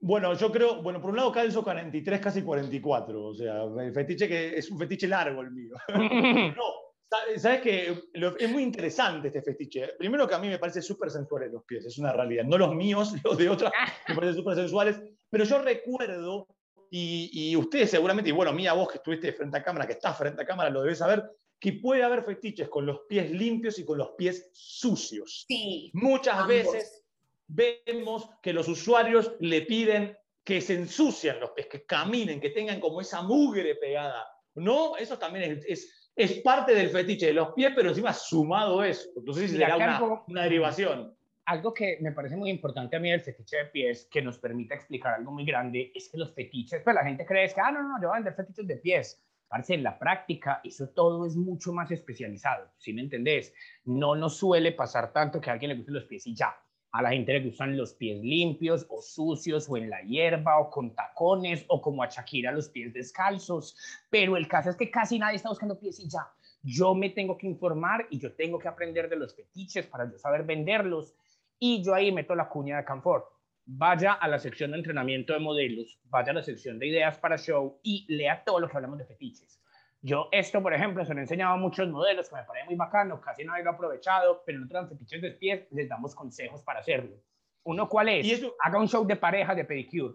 Bueno, 0.00 0.32
yo 0.34 0.52
creo, 0.52 0.80
bueno, 0.80 1.00
por 1.00 1.10
un 1.10 1.16
lado 1.16 1.32
calzo 1.32 1.64
43, 1.64 2.20
casi 2.20 2.42
44, 2.42 3.24
o 3.24 3.34
sea, 3.34 3.64
el 3.64 3.92
fetiche 3.92 4.28
que 4.28 4.56
es 4.56 4.70
un 4.70 4.78
fetiche 4.78 5.08
largo 5.08 5.40
el 5.40 5.50
mío. 5.50 5.74
no, 6.56 6.87
Sabes 7.36 7.62
que 7.62 8.02
es 8.38 8.50
muy 8.50 8.62
interesante 8.62 9.28
este 9.28 9.42
fetiche. 9.42 9.94
Primero 9.98 10.28
que 10.28 10.34
a 10.34 10.38
mí 10.38 10.48
me 10.48 10.58
parece 10.58 10.82
súper 10.82 11.10
sensuales 11.10 11.50
los 11.50 11.64
pies, 11.64 11.86
es 11.86 11.98
una 11.98 12.12
realidad. 12.12 12.44
No 12.44 12.58
los 12.58 12.74
míos, 12.74 13.12
los 13.24 13.38
de 13.38 13.48
otras 13.48 13.72
me 14.08 14.14
parecen 14.14 14.36
súper 14.36 14.56
sensuales. 14.56 15.00
Pero 15.30 15.44
yo 15.44 15.62
recuerdo, 15.62 16.46
y, 16.90 17.30
y, 17.32 17.56
ustedes 17.56 17.90
seguramente, 17.90 18.30
y 18.30 18.32
bueno, 18.32 18.52
mía, 18.52 18.74
vos 18.74 18.88
que 18.88 18.98
estuviste 18.98 19.32
frente 19.32 19.58
a 19.58 19.62
cámara, 19.62 19.86
que 19.86 19.94
estás 19.94 20.16
frente 20.16 20.42
a 20.42 20.46
cámara, 20.46 20.70
lo 20.70 20.82
debes 20.82 20.98
saber, 20.98 21.24
que 21.58 21.74
puede 21.74 22.02
haber 22.02 22.24
fetiches 22.24 22.68
con 22.68 22.86
los 22.86 23.00
pies 23.08 23.30
limpios 23.30 23.78
y 23.78 23.84
con 23.84 23.98
los 23.98 24.10
pies 24.10 24.50
sucios. 24.52 25.44
Sí. 25.48 25.90
Muchas 25.94 26.46
veces 26.46 27.04
vemos 27.46 28.28
que 28.42 28.52
los 28.52 28.68
usuarios 28.68 29.32
le 29.40 29.62
piden 29.62 30.16
que 30.44 30.60
se 30.60 30.74
ensucian 30.74 31.40
los 31.40 31.50
pies, 31.50 31.66
que 31.66 31.84
caminen, 31.84 32.40
que 32.40 32.50
tengan 32.50 32.80
como 32.80 33.00
esa 33.00 33.22
mugre 33.22 33.74
pegada. 33.76 34.26
¿No? 34.54 34.96
Eso 34.96 35.18
también 35.18 35.52
es 35.52 35.64
es 35.66 35.97
parte 36.42 36.74
del 36.74 36.90
fetiche 36.90 37.26
de 37.26 37.32
los 37.32 37.52
pies, 37.52 37.72
pero 37.74 37.90
encima 37.90 38.12
sumado 38.12 38.82
eso. 38.82 39.10
Entonces 39.16 39.52
le 39.52 39.66
da 39.66 39.76
una, 39.76 40.22
una, 40.26 40.42
derivación. 40.42 41.14
Algo 41.44 41.72
que 41.72 41.98
me 42.00 42.12
parece 42.12 42.36
muy 42.36 42.50
importante 42.50 42.96
a 42.96 43.00
mí 43.00 43.10
del 43.10 43.20
fetiche 43.20 43.56
de 43.56 43.64
pies, 43.66 44.08
que 44.10 44.20
nos 44.20 44.38
permite 44.38 44.74
explicar 44.74 45.14
algo 45.14 45.32
muy 45.32 45.44
grande, 45.44 45.92
es 45.94 46.08
que 46.08 46.18
los 46.18 46.34
fetiches, 46.34 46.82
pues 46.82 46.94
la 46.94 47.04
gente 47.04 47.24
cree 47.24 47.48
que, 47.48 47.60
ah, 47.60 47.70
no, 47.70 47.82
no, 47.82 48.00
yo 48.00 48.08
voy 48.08 48.16
a 48.16 48.20
vender 48.20 48.34
fetiches 48.34 48.66
de 48.66 48.76
pies. 48.76 49.22
Parece 49.48 49.74
en 49.74 49.82
la 49.82 49.98
práctica, 49.98 50.60
eso 50.62 50.90
todo 50.90 51.24
es 51.24 51.34
mucho 51.34 51.72
más 51.72 51.90
especializado, 51.90 52.70
¿sí 52.76 52.92
me 52.92 53.00
entendés? 53.00 53.54
No 53.84 54.14
nos 54.14 54.36
suele 54.36 54.72
pasar 54.72 55.10
tanto 55.10 55.40
que 55.40 55.48
a 55.48 55.54
alguien 55.54 55.70
le 55.70 55.76
gusten 55.76 55.94
los 55.94 56.04
pies 56.04 56.26
y 56.26 56.34
ya 56.34 56.54
a 56.92 57.02
la 57.02 57.10
gente 57.10 57.32
le 57.32 57.44
gustan 57.44 57.76
los 57.76 57.94
pies 57.94 58.22
limpios 58.22 58.86
o 58.88 59.02
sucios 59.02 59.68
o 59.68 59.76
en 59.76 59.90
la 59.90 60.00
hierba 60.02 60.58
o 60.58 60.70
con 60.70 60.94
tacones 60.94 61.64
o 61.68 61.82
como 61.82 62.02
a 62.02 62.08
Shakira 62.08 62.52
los 62.52 62.68
pies 62.68 62.92
descalzos, 62.92 63.76
pero 64.10 64.36
el 64.36 64.48
caso 64.48 64.70
es 64.70 64.76
que 64.76 64.90
casi 64.90 65.18
nadie 65.18 65.36
está 65.36 65.48
buscando 65.48 65.78
pies 65.78 66.00
y 66.00 66.08
ya. 66.08 66.28
Yo 66.62 66.94
me 66.94 67.10
tengo 67.10 67.36
que 67.36 67.46
informar 67.46 68.06
y 68.10 68.18
yo 68.18 68.32
tengo 68.32 68.58
que 68.58 68.68
aprender 68.68 69.08
de 69.08 69.16
los 69.16 69.34
fetiches 69.34 69.86
para 69.86 70.10
yo 70.10 70.18
saber 70.18 70.44
venderlos 70.44 71.14
y 71.58 71.82
yo 71.82 71.94
ahí 71.94 72.10
meto 72.10 72.34
la 72.34 72.48
cuña 72.48 72.78
de 72.78 72.84
Canfor. 72.84 73.28
Vaya 73.66 74.14
a 74.14 74.26
la 74.28 74.38
sección 74.38 74.70
de 74.70 74.78
entrenamiento 74.78 75.34
de 75.34 75.40
modelos, 75.40 76.00
vaya 76.04 76.30
a 76.30 76.36
la 76.36 76.42
sección 76.42 76.78
de 76.78 76.86
ideas 76.88 77.18
para 77.18 77.36
show 77.36 77.78
y 77.82 78.06
lea 78.08 78.42
todo 78.44 78.60
lo 78.60 78.68
que 78.68 78.76
hablamos 78.76 78.98
de 78.98 79.04
fetiches 79.04 79.60
yo 80.00 80.28
esto, 80.30 80.62
por 80.62 80.72
ejemplo, 80.72 81.04
se 81.04 81.12
lo 81.12 81.20
he 81.20 81.22
enseñado 81.22 81.54
a 81.54 81.56
muchos 81.56 81.88
modelos 81.88 82.28
que 82.28 82.36
me 82.36 82.44
parece 82.44 82.66
muy 82.66 82.76
bacano, 82.76 83.20
casi 83.20 83.44
nadie 83.44 83.64
lo 83.64 83.70
ha 83.70 83.74
aprovechado, 83.74 84.42
pero 84.46 84.58
en 84.58 84.64
otros 84.64 84.88
fetiches 84.88 85.22
de 85.22 85.30
pies 85.32 85.66
les 85.70 85.88
damos 85.88 86.14
consejos 86.14 86.62
para 86.62 86.80
hacerlo. 86.80 87.16
Uno, 87.64 87.88
¿cuál 87.88 88.08
es? 88.08 88.42
Haga 88.60 88.78
un 88.78 88.88
show 88.88 89.06
de 89.06 89.16
pareja 89.16 89.54
de 89.54 89.64
pedicure. 89.64 90.14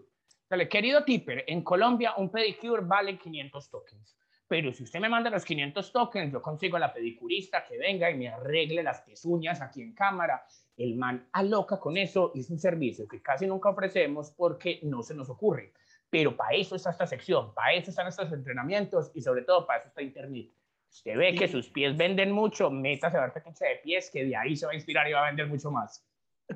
querido 0.70 1.04
tipper, 1.04 1.44
en 1.46 1.62
Colombia 1.62 2.14
un 2.16 2.30
pedicure 2.30 2.82
vale 2.82 3.18
500 3.18 3.70
tokens. 3.70 4.16
Pero 4.48 4.72
si 4.72 4.84
usted 4.84 5.00
me 5.00 5.08
manda 5.08 5.30
los 5.30 5.44
500 5.44 5.92
tokens, 5.92 6.32
yo 6.32 6.40
consigo 6.40 6.76
a 6.76 6.80
la 6.80 6.92
pedicurista 6.92 7.64
que 7.64 7.78
venga 7.78 8.10
y 8.10 8.16
me 8.16 8.28
arregle 8.28 8.82
las 8.82 9.00
pezuñas 9.02 9.60
aquí 9.60 9.82
en 9.82 9.94
cámara. 9.94 10.46
El 10.76 10.96
man 10.96 11.28
aloca 11.32 11.78
con 11.78 11.96
eso 11.96 12.32
y 12.34 12.40
es 12.40 12.50
un 12.50 12.58
servicio 12.58 13.06
que 13.06 13.22
casi 13.22 13.46
nunca 13.46 13.70
ofrecemos 13.70 14.32
porque 14.32 14.80
no 14.82 15.02
se 15.02 15.14
nos 15.14 15.30
ocurre. 15.30 15.72
Pero 16.14 16.36
para 16.36 16.56
eso 16.56 16.76
está 16.76 16.90
esta 16.90 17.08
sección, 17.08 17.52
para 17.56 17.72
eso 17.72 17.90
están 17.90 18.06
estos 18.06 18.30
entrenamientos 18.32 19.10
y 19.16 19.20
sobre 19.20 19.42
todo 19.42 19.66
para 19.66 19.80
eso 19.80 19.88
está 19.88 20.00
Internet. 20.00 20.48
Usted 20.88 21.16
ve 21.16 21.34
que 21.34 21.48
sus 21.48 21.68
pies 21.70 21.96
venden 21.96 22.30
mucho, 22.30 22.70
métase 22.70 23.16
a 23.16 23.22
ver 23.22 23.32
fetiche 23.32 23.64
de 23.64 23.76
pies, 23.82 24.10
que 24.12 24.24
de 24.24 24.36
ahí 24.36 24.54
se 24.54 24.64
va 24.64 24.70
a 24.70 24.76
inspirar 24.76 25.08
y 25.08 25.12
va 25.12 25.24
a 25.24 25.26
vender 25.26 25.48
mucho 25.48 25.72
más. 25.72 26.06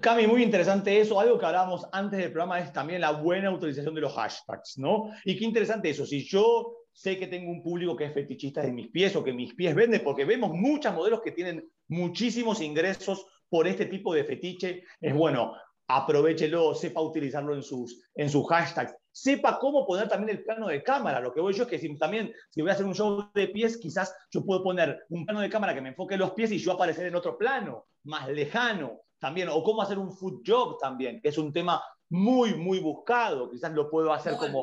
Cami, 0.01 0.29
muy 0.29 0.45
interesante 0.45 1.01
eso. 1.01 1.19
Algo 1.19 1.41
que 1.41 1.47
hablábamos 1.47 1.89
antes 1.91 2.21
del 2.21 2.31
programa 2.31 2.61
es 2.61 2.73
también 2.73 3.01
la 3.01 3.11
buena 3.11 3.51
utilización 3.51 3.97
de 3.97 4.03
los 4.03 4.15
hashtags, 4.15 4.79
¿no? 4.79 5.11
Y 5.25 5.37
qué 5.37 5.45
interesante 5.45 5.91
eso. 5.91 6.07
Si 6.07 6.25
yo 6.25 6.85
sé 6.93 7.19
que 7.19 7.27
tengo 7.27 7.51
un 7.51 7.61
público 7.61 7.97
que 7.97 8.05
es 8.05 8.15
fetichista 8.15 8.63
de 8.63 8.71
mis 8.71 8.93
pies 8.93 9.17
o 9.17 9.25
que 9.25 9.33
mis 9.33 9.55
pies 9.55 9.75
venden, 9.75 10.05
porque 10.05 10.25
vemos 10.25 10.53
muchos 10.53 10.95
modelos 10.95 11.21
que 11.21 11.33
tienen 11.33 11.69
muchísimos 11.89 12.61
ingresos 12.61 13.27
por 13.49 13.67
este 13.67 13.87
tipo 13.87 14.15
de 14.15 14.23
fetiche, 14.23 14.85
es 15.01 15.15
bueno, 15.15 15.53
aprovechelo, 15.89 16.75
sepa 16.75 17.01
utilizarlo 17.01 17.55
en 17.55 17.63
sus, 17.63 18.05
en 18.15 18.29
sus 18.29 18.47
hashtags, 18.47 18.95
sepa 19.11 19.59
cómo 19.59 19.87
poner 19.87 20.09
también 20.09 20.37
el 20.37 20.45
plano 20.45 20.69
de 20.69 20.83
cámara. 20.83 21.19
Lo 21.19 21.33
que 21.33 21.41
voy 21.41 21.55
yo 21.55 21.65
es 21.65 21.69
que 21.69 21.79
si, 21.79 21.97
también, 21.97 22.33
si 22.51 22.61
voy 22.61 22.71
a 22.71 22.75
hacer 22.75 22.85
un 22.87 22.95
show 22.95 23.31
de 23.35 23.49
pies, 23.49 23.79
quizás 23.79 24.15
yo 24.31 24.45
puedo 24.45 24.63
poner 24.63 25.07
un 25.09 25.25
plano 25.25 25.41
de 25.41 25.49
cámara 25.49 25.75
que 25.75 25.81
me 25.81 25.89
enfoque 25.89 26.15
en 26.15 26.21
los 26.21 26.33
pies 26.33 26.53
y 26.53 26.59
yo 26.59 26.73
aparecer 26.73 27.07
en 27.07 27.17
otro 27.17 27.37
plano, 27.37 27.87
más 28.05 28.29
lejano 28.29 29.01
también, 29.19 29.49
o 29.49 29.63
cómo 29.63 29.83
hacer 29.83 29.99
un 29.99 30.13
food 30.13 30.43
job 30.47 30.79
también, 30.79 31.21
que 31.21 31.31
es 31.31 31.39
un 31.39 31.53
tema 31.53 31.83
muy, 32.11 32.55
muy 32.55 32.81
buscado. 32.81 33.51
Quizás 33.51 33.73
lo 33.73 33.91
puedo 33.91 34.13
hacer 34.13 34.37
como 34.37 34.63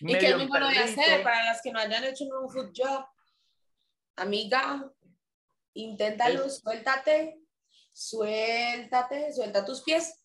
¿Y 0.00 0.18
qué 0.18 0.28
es 0.28 0.36
muy 0.36 0.46
bueno 0.46 0.68
de 0.68 0.78
hacer 0.78 1.22
para 1.22 1.44
las 1.44 1.60
que 1.60 1.72
no 1.72 1.78
hayan 1.78 2.04
hecho 2.04 2.24
un 2.24 2.50
food 2.50 2.72
job? 2.76 3.04
Amiga, 4.16 4.90
inténtalo, 5.74 6.48
suéltate, 6.48 7.40
suéltate, 7.92 9.32
suelta 9.32 9.64
tus 9.64 9.82
pies. 9.82 10.19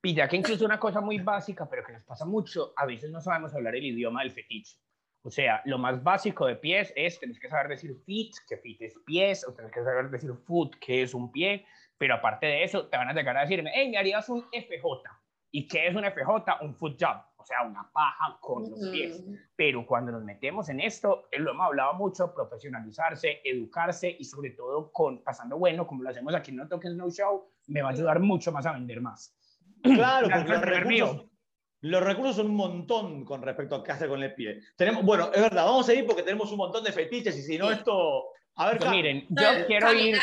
Pilla 0.00 0.28
que 0.28 0.36
incluso 0.36 0.64
una 0.64 0.78
cosa 0.78 1.00
muy 1.00 1.18
básica, 1.18 1.68
pero 1.68 1.84
que 1.84 1.92
nos 1.92 2.04
pasa 2.04 2.24
mucho, 2.24 2.72
a 2.76 2.86
veces 2.86 3.10
no 3.10 3.20
sabemos 3.20 3.54
hablar 3.54 3.74
el 3.74 3.84
idioma 3.84 4.22
del 4.22 4.32
fetiche. 4.32 4.78
O 5.22 5.30
sea, 5.30 5.60
lo 5.64 5.78
más 5.78 6.02
básico 6.02 6.46
de 6.46 6.56
pies 6.56 6.92
es, 6.94 7.18
tienes 7.18 7.40
que 7.40 7.48
saber 7.48 7.68
decir 7.68 7.94
feet, 8.06 8.30
que 8.48 8.56
feet 8.56 8.80
es 8.80 8.98
pies, 9.04 9.46
o 9.46 9.52
tienes 9.52 9.72
que 9.72 9.82
saber 9.82 10.10
decir 10.10 10.32
foot, 10.46 10.76
que 10.76 11.02
es 11.02 11.14
un 11.14 11.32
pie, 11.32 11.66
pero 11.98 12.14
aparte 12.14 12.46
de 12.46 12.62
eso, 12.62 12.86
te 12.86 12.96
van 12.96 13.08
a 13.08 13.12
llegar 13.12 13.36
a 13.36 13.42
decirme, 13.42 13.70
hey, 13.74 13.90
me 13.90 13.98
harías 13.98 14.28
un 14.28 14.42
FJ. 14.52 15.10
¿Y 15.50 15.66
qué 15.66 15.88
es 15.88 15.96
un 15.96 16.04
FJ? 16.04 16.62
Un 16.62 16.74
foot 16.74 16.96
job 17.02 17.28
sea, 17.48 17.62
una 17.66 17.90
paja 17.92 18.38
con 18.40 18.70
los 18.70 18.88
pies. 18.90 19.24
Pero 19.56 19.86
cuando 19.86 20.12
nos 20.12 20.22
metemos 20.22 20.68
en 20.68 20.80
esto, 20.80 21.28
eh, 21.30 21.38
lo 21.38 21.52
hemos 21.52 21.66
hablado 21.66 21.94
mucho, 21.94 22.32
profesionalizarse, 22.34 23.40
educarse 23.44 24.14
y 24.18 24.24
sobre 24.24 24.50
todo 24.50 24.92
con 24.92 25.22
pasando 25.22 25.58
bueno, 25.58 25.86
como 25.86 26.02
lo 26.02 26.10
hacemos 26.10 26.34
aquí 26.34 26.50
en 26.50 26.58
No 26.58 26.68
Token 26.68 26.96
No 26.96 27.10
Show, 27.10 27.50
me 27.66 27.82
va 27.82 27.88
a 27.88 27.92
ayudar 27.92 28.20
mucho 28.20 28.52
más 28.52 28.66
a 28.66 28.72
vender 28.72 29.00
más. 29.00 29.34
Claro, 29.82 30.28
porque 30.32 30.52
los 30.52 30.62
recursos, 30.62 31.26
los 31.80 32.02
recursos 32.02 32.36
son 32.36 32.46
un 32.46 32.56
montón 32.56 33.24
con 33.24 33.42
respecto 33.42 33.76
a 33.76 33.84
qué 33.84 33.92
hacer 33.92 34.08
con 34.08 34.22
el 34.22 34.34
pie. 34.34 34.60
Tenemos, 34.76 35.04
bueno, 35.04 35.30
es 35.32 35.42
verdad, 35.42 35.64
vamos 35.64 35.88
a 35.88 35.94
ir 35.94 36.06
porque 36.06 36.22
tenemos 36.22 36.50
un 36.50 36.58
montón 36.58 36.84
de 36.84 36.92
fetiches 36.92 37.36
y 37.36 37.42
si 37.42 37.58
no 37.58 37.70
esto... 37.70 38.24
A 38.56 38.68
ver, 38.68 38.78
pues 38.78 38.90
miren, 38.90 39.26
yo 39.28 39.66
quiero 39.66 39.92
ir... 39.92 40.18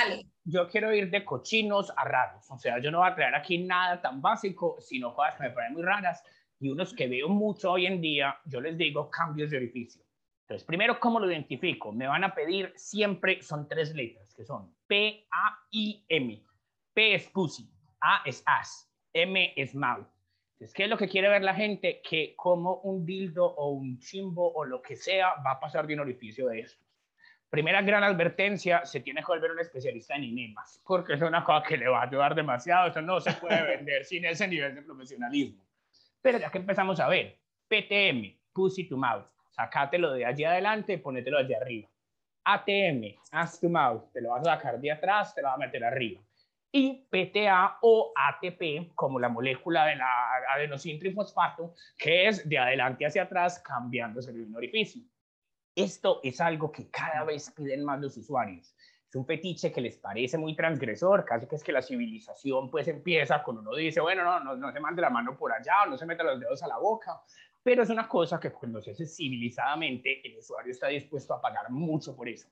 Yo 0.48 0.70
quiero 0.70 0.94
ir 0.94 1.10
de 1.10 1.26
cochinos 1.26 1.92
a 1.98 2.04
raros, 2.04 2.52
o 2.52 2.60
sea, 2.60 2.78
yo 2.78 2.92
no 2.92 3.00
voy 3.00 3.10
a 3.10 3.16
traer 3.16 3.34
aquí 3.34 3.58
nada 3.58 4.00
tan 4.00 4.22
básico, 4.22 4.78
sino 4.80 5.12
cosas 5.16 5.34
que 5.34 5.42
me 5.46 5.50
parecen 5.50 5.74
muy 5.74 5.82
raras 5.82 6.24
y 6.60 6.70
unos 6.70 6.94
que 6.94 7.08
veo 7.08 7.30
mucho 7.30 7.72
hoy 7.72 7.88
en 7.88 8.00
día, 8.00 8.38
yo 8.46 8.62
les 8.62 8.78
digo 8.78 9.10
cambios 9.10 9.50
de 9.50 9.58
orificio. 9.58 10.04
Entonces, 10.42 10.64
primero, 10.64 11.00
¿cómo 11.00 11.20
lo 11.20 11.32
identifico? 11.32 11.92
Me 11.92 12.06
van 12.06 12.24
a 12.24 12.36
pedir 12.36 12.72
siempre, 12.76 13.42
son 13.42 13.68
tres 13.68 13.96
letras, 13.96 14.36
que 14.36 14.46
son 14.46 14.72
P, 14.86 15.26
A, 15.32 15.58
I, 15.72 16.06
M. 16.08 16.40
P 16.94 17.16
es 17.16 17.28
pussy, 17.30 17.68
A 18.02 18.22
es 18.24 18.44
ass, 18.46 18.88
M 19.16 19.54
es 19.56 19.74
mouth. 19.74 20.06
Entonces, 20.54 20.74
¿qué 20.74 20.84
es 20.84 20.90
lo 20.90 20.98
que 20.98 21.08
quiere 21.08 21.30
ver 21.30 21.42
la 21.42 21.56
gente? 21.56 22.02
Que 22.08 22.36
como 22.36 22.76
un 22.82 23.06
dildo 23.06 23.46
o 23.46 23.70
un 23.70 23.98
chimbo 23.98 24.54
o 24.54 24.66
lo 24.66 24.82
que 24.82 24.98
sea 24.98 25.36
va 25.36 25.52
a 25.52 25.60
pasar 25.60 25.88
de 25.88 25.94
un 25.94 26.02
orificio 26.02 26.48
de 26.48 26.60
estos. 26.60 26.86
Primera 27.50 27.82
gran 27.82 28.04
advertencia, 28.04 28.86
se 28.86 29.00
tiene 29.00 29.22
que 29.22 29.28
volver 29.28 29.52
un 29.52 29.60
especialista 29.60 30.16
en 30.16 30.26
enemas, 30.26 30.82
porque 30.86 31.14
es 31.14 31.22
una 31.22 31.44
cosa 31.46 31.66
que 31.66 31.78
le 31.78 31.88
va 31.88 32.02
a 32.02 32.08
ayudar 32.08 32.36
demasiado, 32.36 32.90
eso 32.90 33.02
no 33.02 33.22
se 33.22 33.32
puede 33.34 33.64
vender 33.78 34.04
sin 34.04 34.26
ese 34.26 34.48
nivel 34.48 34.76
de 34.76 34.82
profesionalismo. 34.82 35.64
Pero 36.22 36.38
ya 36.38 36.50
que 36.50 36.58
empezamos 36.58 37.00
a 37.00 37.08
ver, 37.08 37.38
PTM, 37.70 38.38
pussy 38.52 38.90
to 38.90 38.98
mouth, 38.98 39.26
sacátelo 39.52 40.12
de 40.12 40.26
allí 40.26 40.44
adelante, 40.44 40.98
ponételo 40.98 41.38
allí 41.38 41.54
arriba. 41.54 41.88
ATM, 42.44 43.16
ass 43.32 43.60
to 43.62 43.70
mouth, 43.70 44.12
te 44.12 44.20
lo 44.20 44.32
vas 44.32 44.46
a 44.46 44.56
sacar 44.56 44.80
de 44.80 44.92
atrás, 44.92 45.34
te 45.34 45.42
lo 45.42 45.48
vas 45.48 45.56
a 45.56 45.60
meter 45.60 45.84
arriba. 45.86 46.22
Y 46.78 47.08
PTA 47.10 47.78
o 47.82 48.12
ATP, 48.14 48.94
como 48.96 49.18
la 49.18 49.30
molécula 49.30 49.86
de 49.86 49.96
la 49.96 50.08
adenosín 50.54 51.00
trifosfato, 51.00 51.74
que 51.98 52.28
es 52.28 52.48
de 52.50 52.58
adelante 52.58 53.06
hacia 53.06 53.24
atrás, 53.24 53.60
cambiándose 53.60 54.32
el 54.32 54.54
orificio. 54.54 55.02
Esto 55.74 56.20
es 56.24 56.42
algo 56.42 56.72
que 56.72 56.90
cada 56.90 57.24
vez 57.24 57.52
piden 57.52 57.86
más 57.86 58.02
los 58.02 58.18
usuarios 58.18 58.76
un 59.16 59.26
fetiche 59.26 59.72
que 59.72 59.82
les 59.82 59.98
parece 59.98 60.38
muy 60.38 60.56
transgresor, 60.56 61.26
casi 61.26 61.48
que 61.48 61.56
es 61.56 61.64
que 61.64 61.72
la 61.72 61.82
civilización 61.82 62.70
pues 62.70 62.88
empieza 62.88 63.42
cuando 63.44 63.62
uno 63.62 63.76
dice, 63.76 64.02
bueno, 64.02 64.24
no, 64.24 64.40
no, 64.42 64.56
no 64.56 64.72
se 64.72 64.80
mande 64.80 65.02
la 65.02 65.10
mano 65.10 65.38
por 65.38 65.52
allá 65.52 65.84
o 65.86 65.90
no 65.90 65.98
se 65.98 66.06
meta 66.06 66.24
los 66.24 66.40
dedos 66.40 66.62
a 66.64 66.68
la 66.68 66.78
boca, 66.78 67.22
pero 67.64 67.84
es 67.84 67.90
una 67.90 68.08
cosa 68.08 68.40
que 68.40 68.52
cuando 68.52 68.82
se 68.82 68.92
hace 68.92 69.06
civilizadamente, 69.06 70.26
el 70.28 70.38
usuario 70.38 70.72
está 70.72 70.88
dispuesto 70.88 71.34
a 71.34 71.42
pagar 71.42 71.70
mucho 71.72 72.16
por 72.16 72.30
eso. 72.30 72.48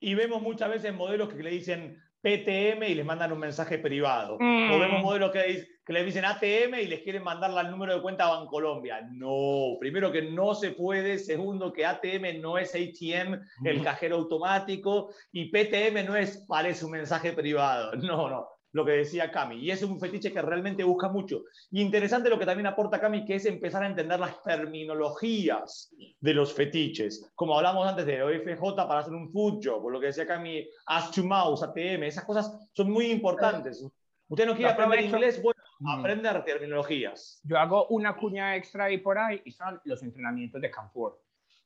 Y 0.00 0.14
vemos 0.14 0.42
muchas 0.42 0.70
veces 0.70 0.94
modelos 0.94 1.28
que 1.28 1.42
le 1.42 1.50
dicen 1.50 2.02
PTM 2.28 2.82
y 2.84 2.94
les 2.94 3.06
mandan 3.06 3.32
un 3.32 3.38
mensaje 3.38 3.78
privado. 3.78 4.34
O 4.34 4.78
vemos 4.78 5.00
mm. 5.00 5.02
modelos 5.02 5.30
que, 5.30 5.66
que 5.84 5.92
les 5.92 6.04
dicen 6.04 6.24
ATM 6.24 6.74
y 6.82 6.86
les 6.86 7.00
quieren 7.00 7.22
mandar 7.22 7.50
al 7.56 7.70
número 7.70 7.94
de 7.94 8.02
cuenta 8.02 8.26
a 8.26 8.38
Bancolombia. 8.38 9.00
No, 9.10 9.76
primero 9.80 10.12
que 10.12 10.22
no 10.22 10.54
se 10.54 10.72
puede, 10.72 11.18
segundo 11.18 11.72
que 11.72 11.86
ATM 11.86 12.40
no 12.40 12.58
es 12.58 12.74
ATM, 12.74 13.40
el 13.64 13.82
cajero 13.82 14.16
automático, 14.16 15.10
y 15.32 15.50
PTM 15.50 16.04
no 16.06 16.16
es 16.16 16.44
parece 16.46 16.84
un 16.84 16.92
mensaje 16.92 17.32
privado. 17.32 17.92
No, 17.96 18.28
no 18.28 18.57
lo 18.72 18.84
que 18.84 18.92
decía 18.92 19.30
Cami. 19.30 19.56
Y 19.56 19.70
es 19.70 19.82
un 19.82 19.98
fetiche 19.98 20.32
que 20.32 20.42
realmente 20.42 20.84
busca 20.84 21.08
mucho. 21.08 21.44
Y 21.70 21.80
interesante 21.80 22.30
lo 22.30 22.38
que 22.38 22.46
también 22.46 22.66
aporta 22.66 23.00
Cami, 23.00 23.24
que 23.24 23.36
es 23.36 23.46
empezar 23.46 23.82
a 23.82 23.86
entender 23.86 24.20
las 24.20 24.42
terminologías 24.42 25.94
de 26.20 26.34
los 26.34 26.52
fetiches. 26.52 27.30
Como 27.34 27.56
hablamos 27.56 27.86
antes 27.86 28.06
de 28.06 28.22
OFJ 28.22 28.74
para 28.76 29.00
hacer 29.00 29.14
un 29.14 29.30
food 29.30 29.60
job, 29.62 29.84
o 29.84 29.90
lo 29.90 30.00
que 30.00 30.06
decía 30.06 30.26
Cami, 30.26 30.68
as 30.86 31.10
to 31.10 31.24
mouse, 31.24 31.62
ATM, 31.62 32.04
esas 32.04 32.24
cosas 32.24 32.68
son 32.72 32.90
muy 32.90 33.06
importantes. 33.06 33.84
Usted 34.28 34.46
no 34.46 34.54
quiere 34.54 34.72
aprender 34.72 35.00
inglés, 35.00 35.40
bueno, 35.40 35.60
aprender 35.86 36.44
terminologías. 36.44 37.40
Yo 37.44 37.58
hago 37.58 37.86
una 37.88 38.14
cuña 38.14 38.56
extra 38.56 38.84
ahí 38.84 38.98
por 38.98 39.18
ahí 39.18 39.40
y 39.44 39.52
son 39.52 39.80
los 39.84 40.02
entrenamientos 40.02 40.60
de 40.60 40.70
confort. 40.70 41.18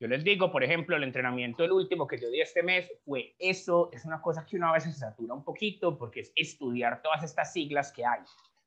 Yo 0.02 0.08
les 0.08 0.24
digo, 0.24 0.50
por 0.50 0.64
ejemplo, 0.64 0.96
el 0.96 1.04
entrenamiento, 1.04 1.62
el 1.62 1.70
último 1.70 2.08
que 2.08 2.18
yo 2.18 2.28
di 2.28 2.40
este 2.40 2.60
mes 2.64 2.90
fue 3.04 3.36
eso, 3.38 3.88
es 3.92 4.04
una 4.04 4.20
cosa 4.20 4.44
que 4.44 4.56
uno 4.56 4.68
a 4.68 4.72
veces 4.72 4.94
se 4.94 4.98
satura 4.98 5.32
un 5.32 5.44
poquito 5.44 5.96
porque 5.96 6.22
es 6.22 6.32
estudiar 6.34 7.00
todas 7.02 7.22
estas 7.22 7.52
siglas 7.52 7.92
que 7.92 8.04
hay. 8.04 8.18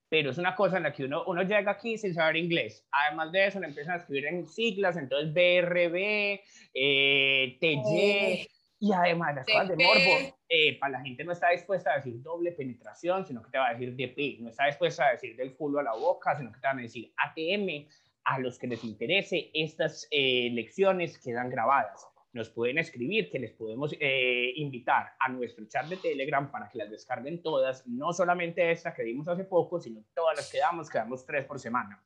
Pero 0.08 0.30
es 0.32 0.38
una 0.38 0.56
cosa 0.56 0.78
en 0.78 0.84
la 0.84 0.94
que 0.94 1.04
uno, 1.04 1.26
uno 1.28 1.44
llega 1.44 1.72
aquí 1.72 1.98
sin 1.98 2.14
saber 2.14 2.38
inglés. 2.38 2.88
Además 2.90 3.34
de 3.34 3.48
eso, 3.48 3.60
le 3.60 3.68
empiezan 3.68 3.96
a 3.96 3.98
escribir 3.98 4.28
en 4.28 4.48
siglas, 4.48 4.96
entonces 4.96 5.34
BRB, 5.34 6.40
eh, 6.74 7.58
TY, 7.60 8.48
y 8.80 8.94
además 8.94 9.36
las 9.36 9.46
cosas 9.46 9.68
de 9.68 9.76
morbo. 9.76 10.38
Eh, 10.48 10.80
para 10.80 10.94
la 10.94 11.02
gente 11.02 11.26
no 11.26 11.34
está 11.34 11.50
dispuesta 11.50 11.92
a 11.92 11.98
decir 11.98 12.22
doble 12.22 12.54
penetración, 12.54 13.26
sino 13.26 13.44
que 13.44 13.52
te 13.52 13.58
va 13.58 13.68
a 13.68 13.74
decir 13.74 13.94
DP. 13.94 14.42
No 14.42 14.52
está 14.52 14.68
dispuesta 14.68 15.08
a 15.08 15.12
decir 15.12 15.36
del 15.36 15.54
culo 15.54 15.80
a 15.80 15.84
la 15.84 15.96
boca, 15.96 16.34
sino 16.38 16.54
que 16.54 16.62
te 16.62 16.68
van 16.68 16.80
a 16.80 16.84
decir 16.84 17.12
ATM 17.18 17.90
a 18.26 18.40
los 18.40 18.58
que 18.60 18.68
les 18.68 18.84
interese 18.84 19.52
estas 19.54 20.08
eh, 20.12 20.50
lecciones 20.52 21.18
quedan 21.20 21.50
grabadas. 21.50 22.08
Nos 22.34 22.50
pueden 22.50 22.80
escribir 22.80 23.30
que 23.30 23.40
les 23.40 23.54
podemos 23.54 23.96
eh, 23.98 24.52
invitar 24.56 25.14
a 25.20 25.30
nuestro 25.30 25.66
chat 25.68 25.86
de 25.88 25.98
Telegram 25.98 26.52
para 26.52 26.68
que 26.68 26.80
las 26.80 26.90
descarguen 26.90 27.42
todas, 27.42 27.88
no 27.88 28.12
solamente 28.12 28.72
esta 28.72 28.94
que 28.94 29.04
dimos 29.04 29.28
hace 29.28 29.46
poco, 29.46 29.80
sino 29.80 30.04
todas 30.14 30.36
las 30.36 30.52
que 30.52 30.58
damos, 30.58 30.90
que 30.90 30.98
damos 30.98 31.26
tres 31.26 31.46
por 31.46 31.60
semana. 31.60 32.04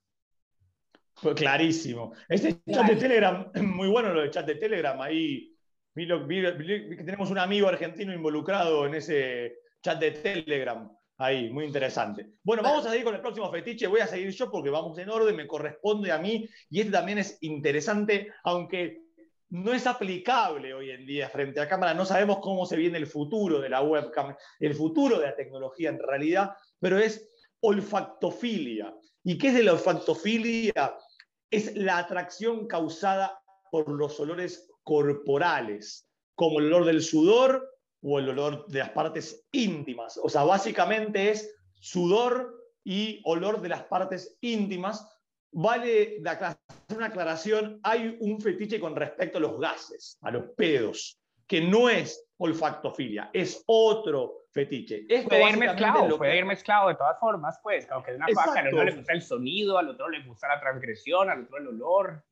Pues 1.22 1.36
clarísimo. 1.36 2.14
Este 2.28 2.62
chat 2.72 2.88
de 2.88 2.96
Telegram, 2.96 3.52
muy 3.64 3.88
bueno 3.88 4.14
lo 4.14 4.22
del 4.22 4.30
chat 4.30 4.46
de 4.46 4.56
Telegram, 4.56 5.00
ahí 5.02 5.56
vi, 5.96 6.08
que 6.08 7.04
tenemos 7.04 7.32
un 7.32 7.40
amigo 7.40 7.68
argentino 7.68 8.14
involucrado 8.14 8.86
en 8.86 8.96
ese 8.96 9.60
chat 9.82 10.00
de 10.00 10.12
Telegram. 10.12 10.92
Ahí, 11.20 11.52
muy 11.52 11.66
interesante. 11.66 12.26
Bueno, 12.44 12.64
vamos 12.64 12.86
a 12.86 12.90
seguir 12.90 13.04
con 13.04 13.14
el 13.14 13.22
próximo 13.22 13.52
fetiche. 13.52 13.86
Voy 13.88 14.00
a 14.00 14.08
seguir 14.08 14.32
yo 14.32 14.50
porque 14.50 14.72
vamos 14.72 14.98
en 14.98 15.10
orden, 15.10 15.36
me 15.36 15.48
corresponde 15.48 16.12
a 16.12 16.18
mí. 16.18 16.48
Y 16.70 16.80
este 16.80 16.92
también 16.92 17.20
es 17.20 17.38
interesante, 17.42 18.32
aunque 18.44 19.04
no 19.50 19.74
es 19.74 19.86
aplicable 19.86 20.74
hoy 20.74 20.92
en 20.92 21.06
día 21.06 21.30
frente 21.30 21.60
a 21.60 21.68
cámara. 21.68 21.94
No 21.94 22.06
sabemos 22.06 22.40
cómo 22.40 22.66
se 22.66 22.78
viene 22.78 22.98
el 22.98 23.06
futuro 23.06 23.60
de 23.60 23.70
la 23.70 23.82
webcam, 23.82 24.36
el 24.60 24.74
futuro 24.74 25.20
de 25.20 25.28
la 25.28 25.36
tecnología 25.36 25.90
en 25.90 26.00
realidad, 26.00 26.52
pero 26.80 26.98
es 26.98 27.30
olfactofilia. 27.60 28.96
¿Y 29.24 29.38
qué 29.38 29.50
es 29.50 29.64
la 29.64 29.74
olfactofilia? 29.74 30.96
es 31.52 31.76
la 31.76 31.98
atracción 31.98 32.68
causada 32.68 33.42
por 33.72 33.90
los 33.90 34.20
olores 34.20 34.70
corporales, 34.84 36.08
como 36.36 36.60
el 36.60 36.68
olor 36.68 36.86
del 36.86 37.02
sudor 37.02 37.68
o 38.02 38.20
el 38.20 38.30
olor 38.30 38.68
de 38.68 38.80
las 38.80 38.90
partes 38.90 39.48
íntimas. 39.52 40.20
O 40.22 40.30
sea, 40.30 40.44
básicamente 40.44 41.32
es 41.32 41.54
sudor 41.74 42.56
y 42.84 43.22
olor 43.26 43.62
de 43.62 43.70
las 43.70 43.84
partes 43.84 44.38
íntimas. 44.42 45.08
Vale 45.52 46.22
una 46.90 47.06
aclaración, 47.08 47.80
hay 47.84 48.18
un 48.20 48.40
fetiche 48.40 48.80
con 48.80 48.96
respecto 48.96 49.40
a 49.40 49.42
los 49.42 49.60
gases, 49.60 50.18
a 50.22 50.32
los 50.32 50.52
pedos, 50.56 51.20
que 51.48 51.62
no 51.62 51.90
es 51.90 52.30
olfactofilia, 52.38 53.32
es 53.34 53.64
otro 53.66 54.46
fetiche. 54.52 55.06
puede 55.28 55.50
ir 55.50 55.58
mezclado, 55.58 56.18
puede 56.18 56.38
ir 56.38 56.46
mezclado 56.46 56.90
de 56.90 56.96
todas 56.96 57.20
formas, 57.20 57.60
pues, 57.64 57.90
aunque 57.92 58.12
es 58.12 58.18
una 58.18 58.28
faca, 58.28 58.62
a 58.62 58.70
uno 58.72 58.84
le 58.84 58.96
gusta 58.96 59.14
el 59.14 59.22
sonido, 59.22 59.78
al 59.78 59.90
otro 59.90 60.10
le 60.10 60.24
gusta 60.24 60.48
la 60.48 60.60
transgresión, 60.60 61.30
al 61.30 61.44
otro 61.44 61.58
el 61.58 61.68
olor. 61.68 62.24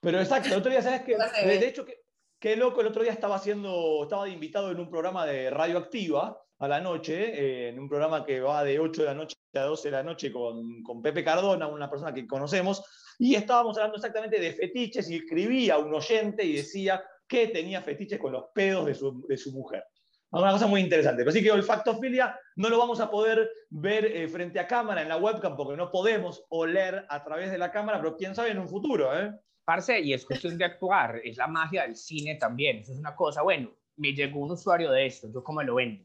Pero 0.00 0.20
exacto, 0.20 0.48
el 0.48 0.54
otro 0.56 0.70
día, 0.70 0.82
¿sabes 0.82 1.02
qué? 1.02 1.16
De 1.16 1.68
hecho, 1.68 1.84
que, 1.84 2.05
qué 2.38 2.56
loco, 2.56 2.80
el 2.80 2.88
otro 2.88 3.02
día 3.02 3.12
estaba 3.12 3.36
haciendo, 3.36 4.02
estaba 4.02 4.28
invitado 4.28 4.70
en 4.70 4.80
un 4.80 4.90
programa 4.90 5.26
de 5.26 5.50
radioactiva 5.50 6.40
a 6.58 6.68
la 6.68 6.80
noche, 6.80 7.14
eh, 7.14 7.68
en 7.68 7.78
un 7.78 7.88
programa 7.88 8.24
que 8.24 8.40
va 8.40 8.64
de 8.64 8.78
8 8.78 9.02
de 9.02 9.08
la 9.08 9.14
noche 9.14 9.36
a 9.54 9.60
12 9.60 9.88
de 9.88 9.92
la 9.92 10.02
noche 10.02 10.32
con, 10.32 10.82
con 10.82 11.02
Pepe 11.02 11.24
Cardona, 11.24 11.66
una 11.66 11.90
persona 11.90 12.12
que 12.12 12.26
conocemos, 12.26 12.82
y 13.18 13.34
estábamos 13.34 13.76
hablando 13.76 13.96
exactamente 13.96 14.40
de 14.40 14.52
fetiches 14.52 15.10
y 15.10 15.16
escribía 15.16 15.78
un 15.78 15.94
oyente 15.94 16.44
y 16.44 16.56
decía 16.56 17.02
que 17.26 17.48
tenía 17.48 17.82
fetiches 17.82 18.18
con 18.18 18.32
los 18.32 18.44
pedos 18.54 18.86
de 18.86 18.94
su, 18.94 19.26
de 19.26 19.36
su 19.36 19.52
mujer. 19.52 19.84
Una 20.30 20.52
cosa 20.52 20.66
muy 20.66 20.80
interesante. 20.80 21.24
Así 21.26 21.42
que 21.42 21.50
olfactofilia 21.50 22.38
no 22.56 22.68
lo 22.68 22.78
vamos 22.78 23.00
a 23.00 23.10
poder 23.10 23.48
ver 23.70 24.04
eh, 24.04 24.28
frente 24.28 24.58
a 24.58 24.66
cámara 24.66 25.02
en 25.02 25.08
la 25.08 25.16
webcam 25.16 25.56
porque 25.56 25.76
no 25.76 25.90
podemos 25.90 26.44
oler 26.50 27.06
a 27.08 27.24
través 27.24 27.50
de 27.50 27.58
la 27.58 27.70
cámara, 27.70 27.98
pero 27.98 28.16
quién 28.16 28.34
sabe 28.34 28.50
en 28.50 28.58
un 28.58 28.68
futuro, 28.68 29.16
¿eh? 29.18 29.32
Parce, 29.66 29.98
y 29.98 30.12
es 30.12 30.24
cuestión 30.24 30.56
de 30.56 30.64
actuar, 30.64 31.20
es 31.24 31.36
la 31.36 31.48
magia 31.48 31.82
del 31.82 31.96
cine 31.96 32.36
también, 32.36 32.78
eso 32.78 32.92
es 32.92 33.00
una 33.00 33.16
cosa, 33.16 33.42
bueno, 33.42 33.68
me 33.96 34.12
llegó 34.12 34.38
un 34.38 34.52
usuario 34.52 34.92
de 34.92 35.06
esto, 35.06 35.26
yo 35.34 35.42
cómo 35.42 35.60
lo 35.60 35.74
vendo. 35.74 36.04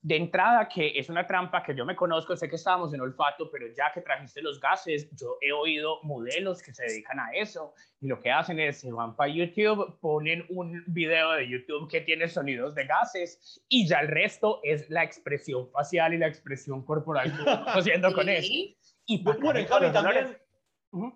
De 0.00 0.14
entrada, 0.14 0.68
que 0.68 0.92
es 0.96 1.08
una 1.08 1.26
trampa 1.26 1.60
que 1.64 1.74
yo 1.74 1.84
me 1.84 1.96
conozco, 1.96 2.36
sé 2.36 2.48
que 2.48 2.54
estábamos 2.54 2.94
en 2.94 3.00
olfato, 3.00 3.50
pero 3.50 3.66
ya 3.76 3.90
que 3.92 4.00
trajiste 4.00 4.40
los 4.40 4.60
gases, 4.60 5.10
yo 5.16 5.36
he 5.40 5.50
oído 5.50 5.98
modelos 6.04 6.62
que 6.62 6.72
se 6.72 6.84
dedican 6.84 7.18
a 7.18 7.32
eso 7.34 7.74
y 8.00 8.06
lo 8.06 8.20
que 8.20 8.30
hacen 8.30 8.60
es, 8.60 8.78
se 8.78 8.92
van 8.92 9.16
para 9.16 9.32
YouTube, 9.32 9.98
ponen 9.98 10.46
un 10.48 10.84
video 10.86 11.32
de 11.32 11.48
YouTube 11.48 11.90
que 11.90 12.02
tiene 12.02 12.28
sonidos 12.28 12.76
de 12.76 12.86
gases 12.86 13.60
y 13.68 13.88
ya 13.88 13.98
el 13.98 14.08
resto 14.08 14.60
es 14.62 14.88
la 14.88 15.02
expresión 15.02 15.68
facial 15.72 16.14
y 16.14 16.18
la 16.18 16.28
expresión 16.28 16.84
corporal 16.84 17.32
que 17.32 17.38
estamos 17.38 17.76
haciendo 17.76 18.14
con 18.14 18.28
eso. 18.28 18.52
Y 19.04 19.22
bueno, 19.24 19.66
Javi, 19.68 19.92
también 19.92 20.38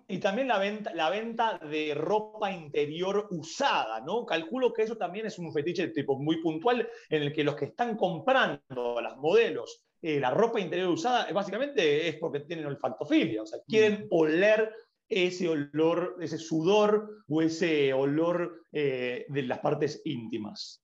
y 0.07 0.19
también 0.19 0.47
la 0.47 0.57
venta, 0.57 0.93
la 0.93 1.09
venta 1.09 1.59
de 1.59 1.93
ropa 1.93 2.51
interior 2.51 3.27
usada, 3.31 3.99
¿no? 4.01 4.25
Calculo 4.25 4.73
que 4.73 4.83
eso 4.83 4.97
también 4.97 5.25
es 5.25 5.37
un 5.37 5.51
fetiche 5.51 5.89
tipo 5.89 6.17
muy 6.17 6.41
puntual 6.41 6.87
en 7.09 7.21
el 7.23 7.33
que 7.33 7.43
los 7.43 7.55
que 7.55 7.65
están 7.65 7.97
comprando 7.97 9.01
las 9.01 9.17
modelos 9.17 9.85
eh, 10.07 10.19
la 10.19 10.29
ropa 10.29 10.59
interior 10.59 10.89
usada, 10.89 11.31
básicamente 11.33 12.07
es 12.07 12.17
porque 12.17 12.41
tienen 12.41 12.67
olfactofilia, 12.67 13.41
o 13.41 13.45
sea, 13.47 13.57
quieren 13.67 14.05
oler 14.11 14.71
ese 15.09 15.49
olor, 15.49 16.17
ese 16.21 16.37
sudor 16.37 17.23
o 17.27 17.41
ese 17.41 17.91
olor 17.91 18.67
eh, 18.71 19.25
de 19.27 19.41
las 19.41 19.57
partes 19.61 20.03
íntimas. 20.05 20.83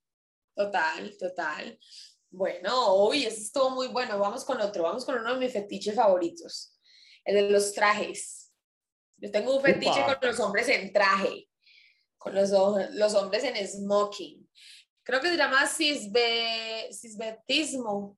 Total, 0.55 1.15
total. 1.19 1.77
Bueno, 2.31 2.95
hoy 2.95 3.25
eso 3.25 3.41
estuvo 3.41 3.69
muy 3.69 3.89
bueno. 3.89 4.17
Vamos 4.17 4.43
con 4.43 4.59
otro, 4.59 4.81
vamos 4.81 5.05
con 5.05 5.19
uno 5.19 5.35
de 5.35 5.39
mis 5.39 5.53
fetiches 5.53 5.93
favoritos, 5.93 6.79
el 7.23 7.35
de 7.35 7.51
los 7.51 7.73
trajes. 7.73 8.40
Yo 9.21 9.31
tengo 9.31 9.55
un 9.55 9.61
fetiche 9.61 10.03
con 10.03 10.17
los 10.21 10.39
hombres 10.39 10.67
en 10.69 10.91
traje, 10.91 11.47
con 12.17 12.33
los, 12.33 12.49
los 12.49 13.13
hombres 13.13 13.43
en 13.43 13.67
smoking. 13.67 14.49
Creo 15.03 15.21
que 15.21 15.29
se 15.29 15.37
llama 15.37 15.65
cisbe, 15.67 16.89
cisbetismo, 16.91 18.17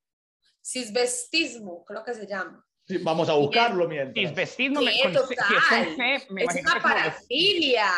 cisbestismo, 0.62 1.84
creo 1.84 2.02
que 2.02 2.14
se 2.14 2.26
llama. 2.26 2.64
Sí, 2.86 2.98
vamos 2.98 3.28
a 3.28 3.34
buscarlo 3.34 3.86
mientras. 3.88 4.28
Cisbestismo 4.28 4.80
me, 4.80 4.94
es 4.94 6.60
una 6.60 6.82
parafilia. 6.82 7.90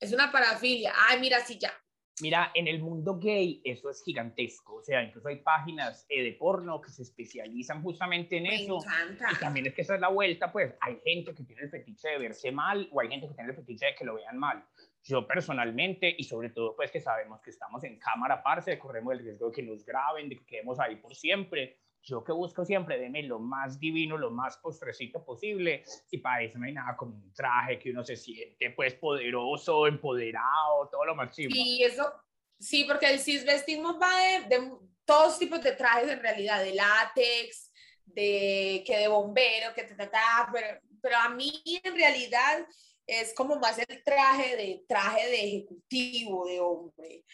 Es 0.00 0.12
una 0.12 0.32
parafilia. 0.32 0.92
Ay, 0.96 1.20
mira, 1.20 1.44
sí, 1.44 1.58
ya. 1.58 1.72
Mira, 2.20 2.50
en 2.54 2.68
el 2.68 2.80
mundo 2.80 3.18
gay 3.18 3.60
eso 3.64 3.90
es 3.90 4.02
gigantesco, 4.02 4.76
o 4.76 4.82
sea, 4.82 5.02
incluso 5.02 5.28
hay 5.28 5.36
páginas 5.36 6.06
eh, 6.08 6.22
de 6.22 6.32
porno 6.32 6.80
que 6.80 6.90
se 6.90 7.02
especializan 7.02 7.82
justamente 7.82 8.36
en 8.36 8.44
Me 8.44 8.62
eso. 8.62 8.78
Encanta. 8.78 9.28
Y 9.32 9.36
también 9.36 9.66
es 9.66 9.74
que 9.74 9.82
esa 9.82 9.94
es 9.94 10.00
la 10.00 10.08
vuelta, 10.08 10.50
pues 10.52 10.74
hay 10.80 10.98
gente 11.04 11.34
que 11.34 11.44
tiene 11.44 11.62
el 11.62 11.70
fetiche 11.70 12.08
de 12.08 12.18
verse 12.18 12.50
mal 12.52 12.88
o 12.92 13.00
hay 13.00 13.08
gente 13.08 13.28
que 13.28 13.34
tiene 13.34 13.50
el 13.50 13.56
fetiche 13.56 13.86
de 13.86 13.94
que 13.94 14.04
lo 14.04 14.14
vean 14.14 14.38
mal. 14.38 14.64
Yo 15.04 15.26
personalmente, 15.26 16.14
y 16.16 16.24
sobre 16.24 16.50
todo 16.50 16.74
pues 16.76 16.90
que 16.90 17.00
sabemos 17.00 17.40
que 17.40 17.50
estamos 17.50 17.82
en 17.84 17.98
cámara, 17.98 18.42
parce, 18.42 18.78
corremos 18.78 19.14
el 19.14 19.20
riesgo 19.20 19.48
de 19.48 19.52
que 19.52 19.62
nos 19.62 19.84
graben, 19.84 20.28
de 20.28 20.36
que 20.36 20.44
quedemos 20.44 20.78
ahí 20.80 20.96
por 20.96 21.14
siempre 21.14 21.78
yo 22.02 22.24
que 22.24 22.32
busco 22.32 22.64
siempre, 22.64 22.98
deme 22.98 23.22
lo 23.22 23.38
más 23.38 23.78
divino, 23.78 24.16
lo 24.16 24.30
más 24.30 24.56
postrecito 24.58 25.24
posible, 25.24 25.84
y 26.10 26.18
para 26.18 26.42
eso 26.42 26.58
no 26.58 26.66
hay 26.66 26.72
nada 26.72 26.96
como 26.96 27.16
un 27.16 27.32
traje 27.32 27.78
que 27.78 27.90
uno 27.90 28.02
se 28.04 28.16
siente 28.16 28.70
pues 28.70 28.94
poderoso, 28.94 29.86
empoderado, 29.86 30.88
todo 30.90 31.04
lo 31.04 31.14
máximo. 31.14 31.50
Y 31.52 31.82
eso, 31.82 32.10
sí, 32.58 32.84
porque 32.84 33.10
el 33.10 33.18
cisvestismo 33.18 33.98
va 33.98 34.16
de, 34.16 34.56
de 34.56 34.72
todos 35.04 35.38
tipos 35.38 35.62
de 35.62 35.72
trajes 35.72 36.10
en 36.10 36.20
realidad, 36.20 36.62
de 36.62 36.74
látex, 36.74 37.72
de 38.04 38.82
que 38.86 38.98
de 38.98 39.08
bombero, 39.08 39.74
que 39.74 39.84
ta, 39.84 40.10
ta, 40.10 40.50
pero, 40.52 40.80
pero 41.00 41.16
a 41.16 41.28
mí 41.30 41.62
en 41.82 41.94
realidad 41.94 42.66
es 43.06 43.34
como 43.34 43.56
más 43.56 43.78
el 43.78 44.02
traje 44.04 44.56
de 44.56 44.84
traje 44.86 45.28
de 45.28 45.44
ejecutivo, 45.44 46.46
de 46.46 46.60
hombre. 46.60 47.24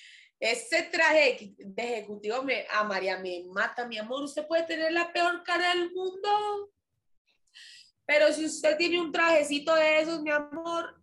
Ese 0.45 0.83
traje 0.93 1.55
de 1.57 1.83
ejecutivo 1.83 2.43
me, 2.43 2.67
a 2.71 2.85
María 2.85 3.17
me 3.17 3.45
mata, 3.51 3.87
mi 3.87 3.97
amor. 3.97 4.25
Usted 4.25 4.47
puede 4.47 4.65
tener 4.65 4.93
la 4.93 5.11
peor 5.11 5.43
cara 5.43 5.71
del 5.71 5.91
mundo. 5.91 6.71
Pero 8.05 8.31
si 8.31 8.45
usted 8.45 8.77
tiene 8.77 9.01
un 9.01 9.11
trajecito 9.11 9.75
de 9.75 10.03
esos, 10.03 10.21
mi 10.21 10.31
amor, 10.31 11.01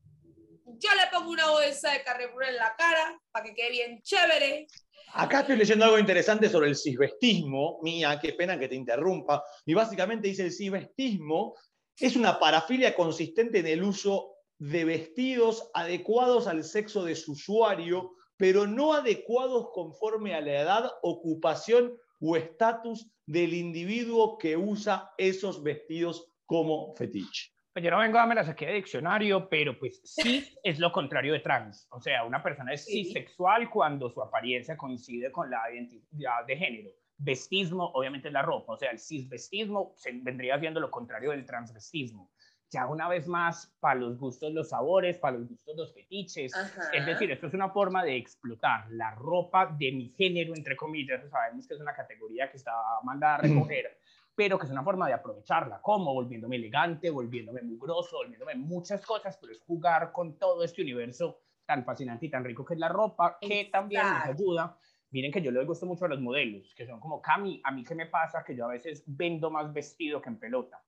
yo 0.78 0.90
le 0.94 1.10
pongo 1.12 1.32
una 1.32 1.50
bolsa 1.50 1.92
de 1.92 2.04
Carrefour 2.04 2.44
en 2.44 2.56
la 2.58 2.76
cara 2.78 3.20
para 3.32 3.44
que 3.44 3.56
quede 3.56 3.72
bien 3.72 4.02
chévere. 4.04 4.68
Acá 5.14 5.40
estoy 5.40 5.58
leyendo 5.58 5.86
algo 5.86 5.98
interesante 5.98 6.48
sobre 6.48 6.70
el 6.70 6.76
cisvestismo, 6.76 7.80
mía, 7.82 8.20
qué 8.22 8.34
pena 8.34 8.60
que 8.60 8.68
te 8.68 8.76
interrumpa. 8.76 9.44
Y 9.66 9.74
básicamente 9.74 10.28
dice 10.28 10.44
el 10.44 10.52
cisvestismo 10.52 11.56
es 11.98 12.16
una 12.16 12.38
parafilia 12.38 12.94
consistente 12.94 13.58
en 13.58 13.66
el 13.66 13.82
uso 13.82 14.36
de 14.60 14.86
vestidos 14.86 15.72
adecuados 15.74 16.46
al 16.46 16.64
sexo 16.64 17.04
de 17.04 17.16
su 17.16 17.32
usuario 17.32 18.18
pero 18.42 18.66
no 18.66 18.94
adecuados 18.94 19.70
conforme 19.72 20.34
a 20.34 20.42
la 20.42 20.62
edad, 20.62 20.92
ocupación 21.04 21.94
o 22.20 22.36
estatus 22.36 23.08
del 23.28 23.54
individuo 23.54 24.40
que 24.40 24.58
usa 24.58 25.14
esos 25.20 25.62
vestidos 25.62 26.34
como 26.48 26.96
fetiche. 26.96 27.52
Pues 27.72 27.86
yo 27.86 27.92
no 27.92 28.00
vengo 28.00 28.18
a 28.18 28.22
darme 28.22 28.34
la 28.34 28.44
saqué 28.44 28.66
de 28.66 28.74
diccionario, 28.74 29.48
pero 29.48 29.78
pues 29.78 30.02
sí 30.04 30.44
es 30.64 30.80
lo 30.80 30.92
contrario 30.92 31.34
de 31.34 31.42
trans. 31.42 31.88
O 31.92 32.02
sea, 32.02 32.26
una 32.26 32.42
persona 32.42 32.74
es 32.74 32.84
cisexual 32.84 33.70
cuando 33.70 34.10
su 34.10 34.24
apariencia 34.24 34.76
coincide 34.76 35.32
con 35.32 35.52
la 35.52 35.62
identidad 35.72 36.44
de 36.48 36.58
género. 36.58 36.90
Vestismo, 37.18 37.92
obviamente, 37.94 38.30
es 38.30 38.34
la 38.34 38.42
ropa. 38.42 38.74
O 38.74 38.78
sea, 38.78 38.90
el 38.90 38.98
cisvestismo 38.98 39.94
vendría 40.24 40.60
siendo 40.60 40.80
lo 40.80 40.90
contrario 40.90 41.30
del 41.30 41.46
transvestismo 41.46 42.32
ya 42.72 42.88
una 42.88 43.10
vez 43.10 43.28
más, 43.28 43.76
para 43.82 44.00
los 44.00 44.18
gustos 44.18 44.54
los 44.54 44.70
sabores, 44.70 45.18
para 45.18 45.38
los 45.38 45.50
gustos 45.50 45.76
los 45.76 45.94
fetiches. 45.94 46.54
Es 46.94 47.06
decir, 47.06 47.30
esto 47.30 47.48
es 47.48 47.54
una 47.54 47.70
forma 47.70 48.02
de 48.04 48.16
explotar 48.16 48.90
la 48.92 49.14
ropa 49.16 49.76
de 49.78 49.92
mi 49.92 50.10
género, 50.10 50.56
entre 50.56 50.78
comillas. 50.78 51.30
Sabemos 51.30 51.68
que 51.68 51.74
es 51.74 51.82
una 51.82 51.94
categoría 51.94 52.50
que 52.50 52.56
está 52.56 52.72
mandada 53.04 53.36
a 53.36 53.38
recoger, 53.40 54.00
pero 54.34 54.58
que 54.58 54.68
es 54.68 54.72
una 54.72 54.84
forma 54.84 55.08
de 55.08 55.14
aprovecharla. 55.14 55.82
como 55.82 56.14
Volviéndome 56.14 56.56
elegante, 56.56 57.10
volviéndome 57.10 57.62
mugroso, 57.62 58.18
volviéndome 58.18 58.56
muchas 58.56 59.06
cosas, 59.06 59.38
pero 59.38 59.52
es 59.52 59.60
jugar 59.60 60.14
con 60.14 60.38
todo 60.38 60.64
este 60.64 60.82
universo 60.82 61.42
tan 61.66 61.84
fascinante 61.84 62.28
y 62.28 62.30
tan 62.30 62.46
rico 62.46 62.64
que 62.64 62.76
es 62.76 62.80
la 62.80 62.90
ropa, 62.90 63.38
que 63.42 63.66
también 63.66 64.04
nos 64.04 64.26
ayuda. 64.26 64.78
Miren 65.10 65.34
que 65.34 65.42
yo 65.42 65.52
le 65.52 65.66
gusto 65.66 65.86
mucho 65.86 66.06
a 66.06 66.08
los 66.08 66.22
modelos, 66.22 66.74
que 66.74 66.88
son 66.88 67.02
como 67.02 67.22
Cami, 67.22 67.62
a 67.66 67.72
mí 67.72 67.84
qué 67.84 67.96
me 67.96 68.06
pasa 68.06 68.46
que 68.46 68.56
yo 68.56 68.64
a 68.64 68.70
veces 68.70 69.04
vendo 69.06 69.52
más 69.52 69.74
vestido 69.74 70.22
que 70.22 70.30
en 70.30 70.40
pelota 70.40 70.82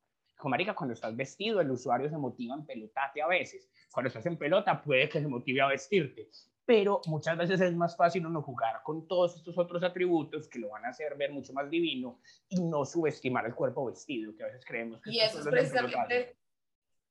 marica, 0.45 0.73
cuando 0.73 0.93
estás 0.93 1.15
vestido, 1.15 1.61
el 1.61 1.71
usuario 1.71 2.09
se 2.09 2.17
motiva 2.17 2.55
en 2.55 2.65
pelotarte 2.65 3.21
a 3.21 3.27
veces. 3.27 3.69
Cuando 3.91 4.07
estás 4.07 4.25
en 4.25 4.37
pelota, 4.37 4.81
puede 4.81 5.09
que 5.09 5.21
se 5.21 5.27
motive 5.27 5.61
a 5.61 5.67
vestirte. 5.67 6.29
Pero 6.65 7.01
muchas 7.07 7.37
veces 7.37 7.59
es 7.59 7.75
más 7.75 7.95
fácil 7.97 8.25
uno 8.25 8.41
jugar 8.41 8.81
con 8.83 9.05
todos 9.07 9.35
estos 9.35 9.57
otros 9.57 9.83
atributos 9.83 10.47
que 10.47 10.59
lo 10.59 10.69
van 10.69 10.85
a 10.85 10.89
hacer 10.89 11.15
ver 11.17 11.31
mucho 11.31 11.51
más 11.51 11.69
divino 11.69 12.21
y 12.47 12.61
no 12.61 12.85
subestimar 12.85 13.45
el 13.45 13.53
cuerpo 13.53 13.85
vestido, 13.85 14.33
que 14.35 14.43
a 14.43 14.47
veces 14.47 14.63
creemos 14.65 15.01
que 15.01 15.11
Y 15.11 15.19
eso 15.19 15.39
es 15.39 15.45
precisamente, 15.45 16.37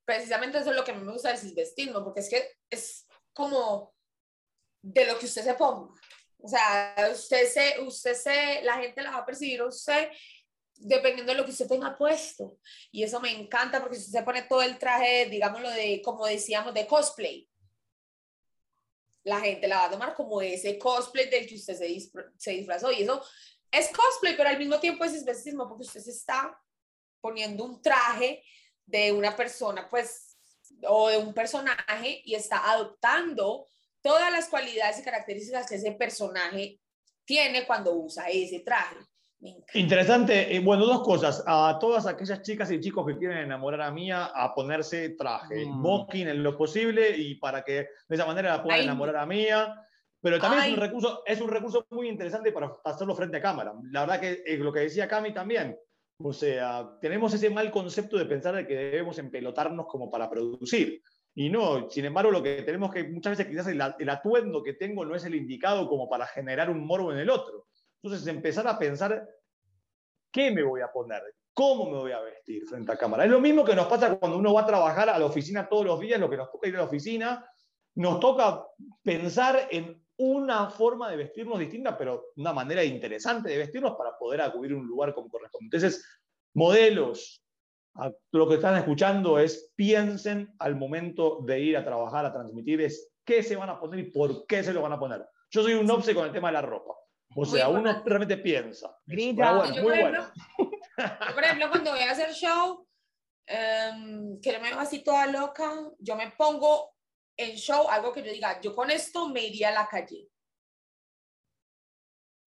precisamente 0.05 0.59
eso 0.59 0.71
es 0.71 0.77
lo 0.77 0.85
que 0.85 0.93
a 0.93 0.95
mí 0.95 1.05
me 1.05 1.13
gusta 1.13 1.33
del 1.33 1.55
vestirme, 1.55 2.01
porque 2.01 2.21
es 2.21 2.31
que 2.31 2.43
es 2.71 3.07
como 3.35 3.93
de 4.81 5.07
lo 5.07 5.19
que 5.19 5.27
usted 5.27 5.43
se 5.43 5.55
ponga. 5.55 5.93
O 6.39 6.49
sea, 6.49 6.95
usted 7.13 7.47
se, 7.47 7.81
usted 7.81 8.15
se, 8.15 8.63
la 8.63 8.79
gente 8.79 9.03
la 9.03 9.13
va 9.13 9.19
a 9.19 9.27
percibir 9.27 9.61
a 9.61 9.67
usted 9.67 10.09
dependiendo 10.85 11.33
de 11.33 11.38
lo 11.38 11.45
que 11.45 11.51
usted 11.51 11.68
tenga 11.68 11.97
puesto. 11.97 12.59
Y 12.90 13.03
eso 13.03 13.21
me 13.21 13.31
encanta 13.31 13.81
porque 13.81 13.97
si 13.97 14.07
usted 14.07 14.25
pone 14.25 14.42
todo 14.42 14.62
el 14.62 14.79
traje, 14.79 15.27
digámoslo, 15.27 15.71
de, 15.71 16.01
como 16.05 16.27
decíamos, 16.27 16.75
de 16.75 16.87
cosplay, 16.87 17.49
la 19.25 19.40
gente 19.40 19.68
la 19.68 19.77
va 19.77 19.85
a 19.85 19.90
tomar 19.90 20.14
como 20.14 20.42
ese 20.42 20.79
cosplay 20.79 21.29
del 21.29 21.47
que 21.47 21.55
usted 21.55 21.77
se, 21.77 22.11
se 22.37 22.51
disfrazó. 22.53 22.90
Y 22.90 23.03
eso 23.03 23.25
es 23.71 23.88
cosplay, 23.88 24.37
pero 24.37 24.49
al 24.49 24.59
mismo 24.59 24.81
tiempo 24.81 25.05
es 25.05 25.14
especismo 25.14 25.68
porque 25.68 25.85
usted 25.85 26.01
se 26.01 26.11
está 26.11 26.59
poniendo 27.21 27.64
un 27.64 27.81
traje 27.81 28.42
de 28.85 29.12
una 29.12 29.35
persona, 29.37 29.88
pues, 29.88 30.37
o 30.87 31.09
de 31.09 31.18
un 31.18 31.33
personaje 31.33 32.23
y 32.25 32.35
está 32.35 32.71
adoptando 32.71 33.68
todas 34.01 34.33
las 34.33 34.49
cualidades 34.49 34.99
y 34.99 35.05
características 35.05 35.68
que 35.68 35.77
ese 35.77 35.92
personaje 35.92 36.81
tiene 37.25 37.66
cuando 37.66 37.95
usa 37.95 38.29
ese 38.29 38.61
traje. 38.61 38.97
Interesante. 39.74 40.55
Eh, 40.55 40.61
bueno, 40.61 40.87
dos 40.87 41.02
cosas. 41.02 41.42
A 41.46 41.78
todas 41.81 42.07
aquellas 42.07 42.42
chicas 42.42 42.70
y 42.70 42.81
chicos 42.81 43.07
que 43.07 43.18
quieren 43.18 43.38
enamorar 43.38 43.83
a 43.83 43.90
Mía, 43.90 44.31
a 44.35 44.55
ponerse 44.55 45.11
traje, 45.11 45.66
mm. 45.66 46.11
en 46.12 46.42
lo 46.42 46.57
posible 46.57 47.16
y 47.16 47.37
para 47.37 47.62
que 47.62 47.72
de 47.72 48.16
esa 48.16 48.26
manera 48.26 48.57
la 48.57 48.62
puedan 48.62 48.83
enamorar 48.83 49.16
a 49.16 49.26
Mía. 49.26 49.74
Pero 50.20 50.38
también 50.38 50.62
es 50.62 50.72
un, 50.72 50.76
recurso, 50.76 51.22
es 51.26 51.40
un 51.40 51.50
recurso 51.50 51.85
muy 51.90 52.09
interesante 52.09 52.52
para 52.52 52.72
hacerlo 52.85 53.16
frente 53.16 53.38
a 53.38 53.42
cámara. 53.42 53.74
La 53.90 54.02
verdad 54.02 54.20
que 54.20 54.42
es 54.46 54.61
lo 54.61 54.72
que 54.72 54.81
decía 54.81 55.09
Cami 55.09 55.35
también. 55.35 55.76
O 56.18 56.33
sea, 56.33 56.96
tenemos 57.00 57.35
ese 57.35 57.50
mal 57.50 57.72
concepto 57.72 58.16
de 58.16 58.26
pensar 58.26 58.55
de 58.55 58.64
que 58.64 58.76
debemos 58.76 59.18
empelotarnos 59.18 59.87
como 59.87 60.09
para 60.09 60.31
producir. 60.31 61.02
Y 61.35 61.50
no, 61.50 61.90
sin 61.90 62.05
embargo, 62.05 62.31
lo 62.31 62.40
que 62.40 62.62
tenemos 62.62 62.92
que 62.92 63.02
muchas 63.02 63.37
veces 63.37 63.50
quizás 63.50 63.66
el, 63.66 63.83
el 63.98 64.09
atuendo 64.09 64.62
que 64.62 64.74
tengo 64.74 65.05
no 65.05 65.16
es 65.16 65.24
el 65.24 65.35
indicado 65.35 65.88
como 65.88 66.09
para 66.09 66.26
generar 66.26 66.70
un 66.70 66.87
morbo 66.87 67.12
en 67.12 67.18
el 67.18 67.31
otro. 67.31 67.66
Entonces, 68.03 68.27
empezar 68.27 68.67
a 68.67 68.79
pensar 68.79 69.29
qué 70.31 70.51
me 70.51 70.62
voy 70.62 70.81
a 70.81 70.91
poner, 70.91 71.23
cómo 71.53 71.91
me 71.91 71.99
voy 71.99 72.12
a 72.12 72.21
vestir 72.21 72.65
frente 72.67 72.91
a 72.93 72.97
cámara. 72.97 73.25
Es 73.25 73.31
lo 73.31 73.41
mismo 73.41 73.65
que 73.65 73.75
nos 73.75 73.87
pasa 73.87 74.19
cuando 74.19 74.38
uno 74.38 74.55
va 74.55 74.62
a 74.62 74.67
trabajar 74.67 75.09
a 75.09 75.19
la 75.19 75.27
oficina 75.27 75.69
todos 75.69 75.87
los 75.87 76.01
días, 76.01 76.19
lo 76.19 76.31
que 76.31 76.37
nos 76.37 76.51
toca 76.51 76.69
ir 76.69 76.75
a 76.75 76.79
la 76.79 76.85
oficina, 76.85 77.47
nos 77.95 78.19
toca 78.21 78.65
pensar 79.03 79.69
en 79.71 80.03
una 80.17 80.71
forma 80.71 81.11
de 81.11 81.17
vestirnos 81.17 81.59
distinta, 81.59 81.97
pero 81.97 82.27
una 82.37 82.53
manera 82.53 82.85
interesante 82.85 83.51
de 83.51 83.59
vestirnos 83.59 83.97
para 83.97 84.17
poder 84.17 84.41
acudir 84.41 84.73
a 84.73 84.77
un 84.77 84.87
lugar 84.87 85.15
como 85.15 85.29
corresponde. 85.29 85.67
Entonces, 85.67 86.05
modelos, 86.55 87.43
lo 88.31 88.49
que 88.49 88.55
están 88.55 88.77
escuchando 88.77 89.38
es 89.38 89.73
piensen 89.77 90.55
al 90.59 90.77
momento 90.77 91.41
de 91.45 91.61
ir 91.61 91.77
a 91.77 91.85
trabajar, 91.85 92.25
a 92.25 92.33
transmitir, 92.33 92.81
es 92.81 93.12
qué 93.25 93.43
se 93.43 93.57
van 93.57 93.71
a 93.71 93.79
poner 93.79 94.01
y 94.01 94.11
por 94.11 94.47
qué 94.47 94.62
se 94.62 94.73
lo 94.73 94.83
van 94.83 94.93
a 94.93 94.99
poner. 94.99 95.27
Yo 95.51 95.62
soy 95.62 95.75
un 95.75 95.91
obse 95.91 96.15
con 96.15 96.27
el 96.27 96.33
tema 96.33 96.49
de 96.49 96.55
la 96.55 96.62
ropa. 96.62 96.95
O 97.35 97.45
sea, 97.45 97.68
uno 97.68 98.03
realmente 98.05 98.37
piensa. 98.37 98.97
Grita. 99.07 99.53
Bueno, 99.53 99.83
muy 99.83 100.01
bueno. 100.01 100.33
por 101.35 101.45
ejemplo, 101.45 101.71
cuando 101.71 101.90
voy 101.92 102.01
a 102.01 102.11
hacer 102.11 102.33
show, 102.33 102.87
um, 103.49 104.40
que 104.40 104.53
no 104.53 104.61
me 104.61 104.71
veo 104.71 104.81
así 104.81 105.03
toda 105.03 105.27
loca, 105.27 105.71
yo 105.99 106.16
me 106.16 106.31
pongo 106.33 106.95
en 107.37 107.57
show 107.57 107.88
algo 107.88 108.12
que 108.12 108.23
yo 108.23 108.33
diga, 108.33 108.61
yo 108.61 108.75
con 108.75 108.90
esto 108.90 109.29
me 109.29 109.45
iría 109.45 109.68
a 109.68 109.73
la 109.73 109.88
calle. 109.88 110.29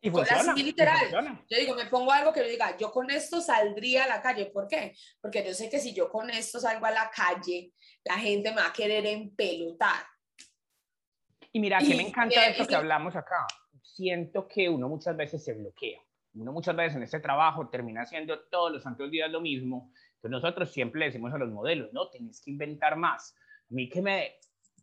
Y 0.02 0.12
funciona, 0.12 0.52
así, 0.52 0.62
literal. 0.62 1.44
Yo 1.50 1.58
digo, 1.58 1.74
me 1.74 1.88
pongo 1.88 2.12
algo 2.12 2.32
que 2.32 2.42
yo 2.42 2.48
diga, 2.48 2.78
yo 2.78 2.92
con 2.92 3.10
esto 3.10 3.42
saldría 3.42 4.04
a 4.04 4.08
la 4.08 4.22
calle. 4.22 4.46
¿Por 4.48 4.68
qué? 4.68 4.96
Porque 5.20 5.44
yo 5.44 5.52
sé 5.56 5.68
que 5.68 5.80
si 5.80 5.96
yo 5.96 6.10
con 6.10 6.30
esto 6.30 6.60
salgo 6.60 6.86
a 6.86 6.92
la 6.92 7.10
calle, 7.10 7.72
la 8.04 8.20
gente 8.20 8.52
me 8.52 8.62
va 8.62 8.68
a 8.68 8.74
querer 8.74 9.04
empelotar. 9.08 10.06
Y 11.52 11.60
mira, 11.60 11.80
que 11.80 11.96
me 11.96 12.08
encanta 12.08 12.46
esto 12.48 12.68
que 12.68 12.76
hablamos 12.76 13.16
acá 13.16 13.48
siento 13.96 14.48
que 14.48 14.68
uno 14.68 14.90
muchas 14.90 15.16
veces 15.16 15.44
se 15.44 15.54
bloquea. 15.54 16.00
Uno 16.34 16.52
muchas 16.52 16.76
veces 16.76 16.98
en 16.98 17.04
este 17.04 17.22
trabajo 17.22 17.70
termina 17.70 18.02
haciendo 18.02 18.38
todos 18.52 18.74
los 18.74 18.84
santos 18.84 19.10
días 19.10 19.32
lo 19.32 19.40
mismo. 19.40 19.90
Entonces 20.16 20.32
nosotros 20.32 20.70
siempre 20.70 21.00
le 21.00 21.06
decimos 21.06 21.34
a 21.34 21.38
los 21.38 21.50
modelos, 21.50 21.94
no, 21.94 22.10
tenés 22.10 22.42
que 22.42 22.52
inventar 22.52 22.98
más. 22.98 23.36
A 23.72 23.74
mí 23.74 23.88
que 23.88 24.02
me 24.02 24.34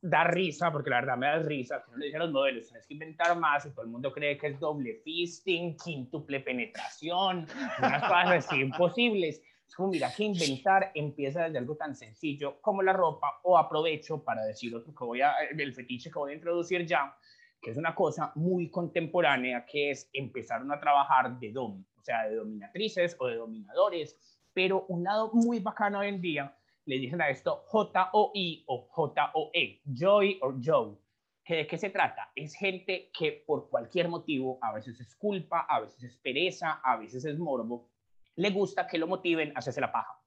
da 0.00 0.24
risa, 0.24 0.72
porque 0.72 0.88
la 0.88 1.00
verdad 1.00 1.18
me 1.18 1.26
da 1.26 1.38
risa, 1.40 1.82
que 1.82 1.90
uno 1.90 1.98
le 1.98 2.06
dice 2.06 2.16
a 2.16 2.20
los 2.20 2.32
modelos, 2.32 2.68
tenés 2.68 2.86
que 2.86 2.94
inventar 2.94 3.38
más 3.38 3.66
y 3.66 3.70
todo 3.70 3.82
el 3.82 3.90
mundo 3.90 4.10
cree 4.12 4.38
que 4.38 4.46
es 4.46 4.58
doble 4.58 4.94
fisting, 5.04 5.76
quíntuple 5.76 6.40
penetración, 6.40 7.46
unas 7.78 8.02
cosas 8.02 8.46
así 8.46 8.60
imposibles. 8.60 9.42
Es 9.68 9.74
como, 9.76 9.90
mira, 9.90 10.10
que 10.14 10.24
inventar 10.24 10.90
empieza 10.94 11.44
desde 11.44 11.58
algo 11.58 11.76
tan 11.76 11.94
sencillo 11.94 12.60
como 12.62 12.82
la 12.82 12.94
ropa 12.94 13.40
o 13.42 13.58
aprovecho 13.58 14.24
para 14.24 14.42
decir 14.44 14.74
otro 14.74 14.94
que 14.94 15.04
voy 15.04 15.20
a, 15.20 15.34
el 15.56 15.74
fetiche 15.74 16.10
que 16.10 16.18
voy 16.18 16.32
a 16.32 16.34
introducir 16.34 16.86
ya, 16.86 17.14
que 17.62 17.70
es 17.70 17.76
una 17.76 17.94
cosa 17.94 18.32
muy 18.34 18.68
contemporánea, 18.68 19.64
que 19.64 19.92
es 19.92 20.10
empezar 20.12 20.62
a 20.68 20.80
trabajar 20.80 21.38
de 21.38 21.52
dom, 21.52 21.84
o 21.96 22.02
sea, 22.02 22.28
de 22.28 22.34
dominatrices 22.34 23.16
o 23.20 23.28
de 23.28 23.36
dominadores, 23.36 24.18
pero 24.52 24.84
un 24.88 25.04
lado 25.04 25.30
muy 25.32 25.60
bacano 25.60 26.00
hoy 26.00 26.08
en 26.08 26.20
día, 26.20 26.56
le 26.84 26.98
dicen 26.98 27.22
a 27.22 27.30
esto 27.30 27.62
J-O-I 27.68 28.64
o 28.66 28.88
J-O-E, 28.88 29.80
Joy 29.84 30.40
o 30.42 30.54
Joe. 30.62 30.96
¿Que 31.44 31.54
¿De 31.56 31.66
qué 31.68 31.78
se 31.78 31.90
trata? 31.90 32.32
Es 32.34 32.54
gente 32.54 33.10
que 33.16 33.44
por 33.46 33.68
cualquier 33.70 34.08
motivo, 34.08 34.58
a 34.60 34.72
veces 34.72 35.00
es 35.00 35.14
culpa, 35.14 35.60
a 35.68 35.80
veces 35.80 36.02
es 36.02 36.16
pereza, 36.16 36.80
a 36.82 36.96
veces 36.96 37.24
es 37.24 37.38
morbo, 37.38 37.88
le 38.36 38.50
gusta 38.50 38.88
que 38.88 38.98
lo 38.98 39.06
motiven 39.06 39.52
a 39.54 39.60
hacerse 39.60 39.80
la 39.80 39.92
paja. 39.92 40.20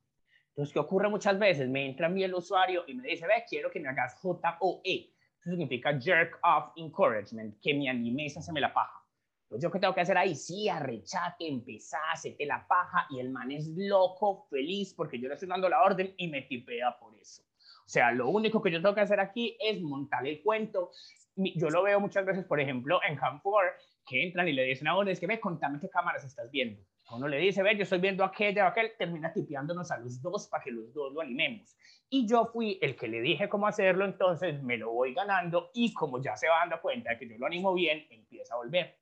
Entonces, 0.50 0.74
¿qué 0.74 0.80
ocurre 0.80 1.10
muchas 1.10 1.38
veces? 1.38 1.68
Me 1.68 1.86
entra 1.86 2.08
a 2.08 2.10
mí 2.10 2.24
el 2.24 2.34
usuario 2.34 2.84
y 2.88 2.94
me 2.94 3.08
dice, 3.10 3.28
ve, 3.28 3.44
quiero 3.48 3.70
que 3.70 3.82
me 3.82 3.90
hagas 3.90 4.16
J-O-E 4.16 5.15
significa 5.52 6.00
jerk 6.00 6.40
off 6.44 6.72
encouragement, 6.76 7.60
que 7.62 7.74
me 7.74 7.90
animes 7.90 8.36
a 8.36 8.40
hacerme 8.40 8.62
la 8.62 8.74
paja. 8.74 9.02
Pues 9.48 9.62
yo 9.62 9.72
qué 9.72 9.80
tengo 9.80 9.94
que 9.94 10.02
hacer 10.02 10.18
ahí, 10.18 10.36
sí, 10.36 10.68
arrechate, 10.68 11.48
empezá, 11.48 12.00
hacete 12.12 12.46
la 12.46 12.68
paja 12.68 13.06
y 13.12 13.20
el 13.20 13.30
man 13.30 13.52
es 13.52 13.68
loco, 13.76 14.48
feliz 14.50 14.94
porque 14.96 15.20
yo 15.20 15.28
le 15.28 15.36
estoy 15.36 15.48
dando 15.48 15.70
la 15.70 15.84
orden 15.84 16.14
y 16.18 16.28
me 16.28 16.42
tipea 16.42 16.98
por 17.00 17.16
eso. 17.20 17.44
O 17.86 17.90
sea, 17.90 18.12
lo 18.12 18.30
único 18.30 18.62
que 18.62 18.72
yo 18.72 18.82
tengo 18.82 18.96
que 18.96 19.02
hacer 19.02 19.20
aquí 19.20 19.56
es 19.60 19.80
montar 19.82 20.26
el 20.26 20.42
cuento. 20.42 20.90
Yo 21.36 21.70
lo 21.70 21.84
veo 21.84 22.00
muchas 22.00 22.26
veces, 22.26 22.46
por 22.46 22.60
ejemplo, 22.60 23.00
en 23.08 23.18
Camp4, 23.18 23.74
que 24.06 24.24
entran 24.24 24.48
y 24.48 24.54
le 24.54 24.64
dicen 24.64 24.88
a 24.88 24.98
uno, 24.98 25.10
es 25.10 25.20
que 25.20 25.28
ve, 25.28 25.40
contame 25.40 25.80
qué 25.80 25.90
cámaras 25.90 26.24
estás 26.24 26.50
viendo. 26.52 26.82
Uno 27.12 27.28
le 27.28 27.38
dice, 27.38 27.62
ve, 27.62 27.76
yo 27.76 27.84
estoy 27.84 28.00
viendo 28.00 28.24
aquella 28.24 28.66
o 28.66 28.68
aquel, 28.68 28.92
termina 28.98 29.32
tipeándonos 29.32 29.92
a 29.92 29.98
los 29.98 30.22
dos 30.22 30.48
para 30.48 30.64
que 30.64 30.72
los 30.72 30.94
dos 30.94 31.14
lo 31.14 31.22
animemos. 31.22 31.76
Y 32.10 32.28
yo 32.28 32.46
fui 32.46 32.80
el 32.82 32.96
que 32.96 33.08
le 33.08 33.22
dije 33.22 33.48
cómo 33.50 33.68
hacerlo, 33.68 34.06
entonces 34.06 34.62
me 34.64 34.78
lo 34.78 34.92
voy 34.92 35.14
ganando 35.14 35.70
y 35.74 35.94
como 35.94 36.22
ya 36.22 36.36
se 36.36 36.48
va 36.48 36.60
dando 36.60 36.82
cuenta 36.82 37.12
de 37.12 37.20
que 37.20 37.30
yo 37.30 37.38
lo 37.38 37.46
animo 37.46 37.74
bien, 37.74 38.06
empieza 38.10 38.56
a 38.56 38.58
volver. 38.58 38.98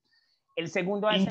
El 0.55 0.69
segundo 0.69 1.09
es 1.09 1.27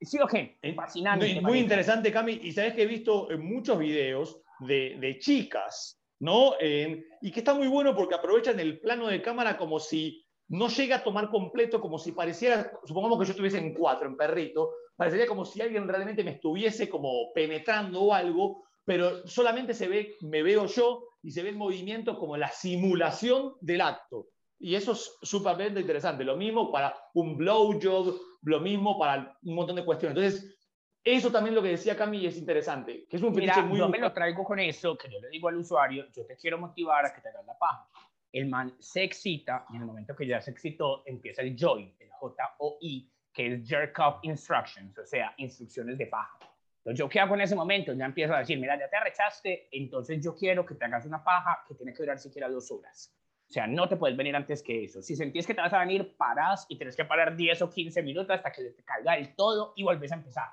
Sí, 0.00 0.18
ok, 0.20 0.34
eh, 0.34 0.74
fascinante. 0.74 1.40
Muy, 1.40 1.60
interesante, 1.60 2.12
Cami. 2.12 2.40
Y 2.42 2.52
sabes 2.52 2.74
que 2.74 2.82
he 2.82 2.86
visto 2.86 3.28
muchos 3.38 3.78
videos 3.78 4.42
de, 4.60 4.96
de 4.98 5.18
chicas, 5.18 5.98
¿no? 6.20 6.54
y 6.60 7.30
que 7.30 7.40
está 7.40 7.54
muy 7.54 7.68
bueno 7.68 7.94
porque 7.94 8.14
aprovechan 8.14 8.60
el 8.60 8.80
plano 8.80 9.08
de 9.08 9.22
cámara 9.22 9.56
como 9.56 9.80
si 9.80 10.23
no 10.48 10.68
llega 10.68 10.96
a 10.96 11.04
tomar 11.04 11.30
completo, 11.30 11.80
como 11.80 11.98
si 11.98 12.12
pareciera, 12.12 12.70
supongamos 12.84 13.18
que 13.18 13.24
yo 13.26 13.30
estuviese 13.32 13.58
en 13.58 13.74
cuatro, 13.74 14.06
en 14.06 14.16
perrito, 14.16 14.72
parecería 14.96 15.26
como 15.26 15.44
si 15.44 15.60
alguien 15.60 15.88
realmente 15.88 16.24
me 16.24 16.32
estuviese 16.32 16.88
como 16.88 17.32
penetrando 17.34 18.02
o 18.02 18.14
algo, 18.14 18.64
pero 18.84 19.26
solamente 19.26 19.74
se 19.74 19.88
ve, 19.88 20.16
me 20.20 20.42
veo 20.42 20.66
yo 20.66 21.04
y 21.22 21.30
se 21.30 21.42
ve 21.42 21.50
el 21.50 21.56
movimiento 21.56 22.18
como 22.18 22.36
la 22.36 22.50
simulación 22.50 23.54
del 23.60 23.80
acto. 23.80 24.28
Y 24.58 24.76
eso 24.76 24.92
es 24.92 25.18
súper 25.22 25.76
interesante. 25.76 26.24
Lo 26.24 26.36
mismo 26.36 26.70
para 26.70 26.94
un 27.14 27.36
blowjob, 27.36 28.18
lo 28.42 28.60
mismo 28.60 28.98
para 28.98 29.36
un 29.42 29.54
montón 29.54 29.76
de 29.76 29.84
cuestiones. 29.84 30.16
Entonces, 30.16 30.56
eso 31.02 31.30
también 31.30 31.54
lo 31.54 31.62
que 31.62 31.68
decía 31.68 31.96
Cami 31.96 32.24
es 32.24 32.38
interesante, 32.38 33.06
que 33.08 33.16
es 33.16 33.22
un 33.22 33.34
Mira, 33.34 33.60
muy... 33.62 33.78
yo 33.78 33.88
me 33.88 33.98
lo 33.98 34.12
traigo 34.12 34.42
con 34.42 34.58
eso, 34.58 34.96
que 34.96 35.10
yo 35.10 35.20
le 35.20 35.28
digo 35.28 35.48
al 35.48 35.56
usuario, 35.56 36.06
yo 36.14 36.24
te 36.24 36.36
quiero 36.36 36.58
motivar 36.58 37.04
a 37.04 37.14
que 37.14 37.20
te 37.20 37.28
hagas 37.28 37.44
la 37.44 37.58
paja. 37.58 37.86
El 38.34 38.48
man 38.48 38.74
se 38.80 39.04
excita 39.04 39.64
y 39.70 39.76
en 39.76 39.82
el 39.82 39.86
momento 39.86 40.16
que 40.16 40.26
ya 40.26 40.40
se 40.40 40.50
excitó, 40.50 41.04
empieza 41.06 41.40
el 41.40 41.54
joy, 41.56 41.94
el 42.00 42.10
J-O-I, 42.10 43.08
que 43.32 43.54
es 43.54 43.68
jerk 43.68 43.96
off 44.00 44.16
instructions, 44.22 44.98
o 44.98 45.06
sea, 45.06 45.32
instrucciones 45.36 45.96
de 45.96 46.06
paja. 46.06 46.36
Entonces, 46.78 46.98
¿yo 46.98 47.08
qué 47.08 47.20
hago 47.20 47.36
en 47.36 47.42
ese 47.42 47.54
momento? 47.54 47.92
Ya 47.92 48.06
empiezo 48.06 48.34
a 48.34 48.40
decir, 48.40 48.58
mira, 48.58 48.76
ya 48.76 48.90
te 48.90 48.96
arrechaste, 48.96 49.68
entonces 49.70 50.20
yo 50.20 50.34
quiero 50.34 50.66
que 50.66 50.74
te 50.74 50.84
hagas 50.84 51.06
una 51.06 51.22
paja 51.22 51.62
que 51.68 51.76
tiene 51.76 51.92
que 51.92 52.02
durar 52.02 52.18
siquiera 52.18 52.48
dos 52.48 52.72
horas. 52.72 53.14
O 53.48 53.52
sea, 53.52 53.68
no 53.68 53.88
te 53.88 53.94
puedes 53.94 54.16
venir 54.16 54.34
antes 54.34 54.64
que 54.64 54.82
eso. 54.82 55.00
Si 55.00 55.14
sentís 55.14 55.46
que 55.46 55.54
te 55.54 55.60
vas 55.60 55.72
a 55.72 55.78
venir, 55.78 56.16
parás 56.16 56.66
y 56.68 56.76
tienes 56.76 56.96
que 56.96 57.04
parar 57.04 57.36
10 57.36 57.62
o 57.62 57.70
15 57.70 58.02
minutos 58.02 58.34
hasta 58.34 58.50
que 58.50 58.64
te 58.64 58.82
caiga 58.82 59.16
el 59.16 59.36
todo 59.36 59.74
y 59.76 59.84
vuelves 59.84 60.10
a 60.10 60.16
empezar. 60.16 60.48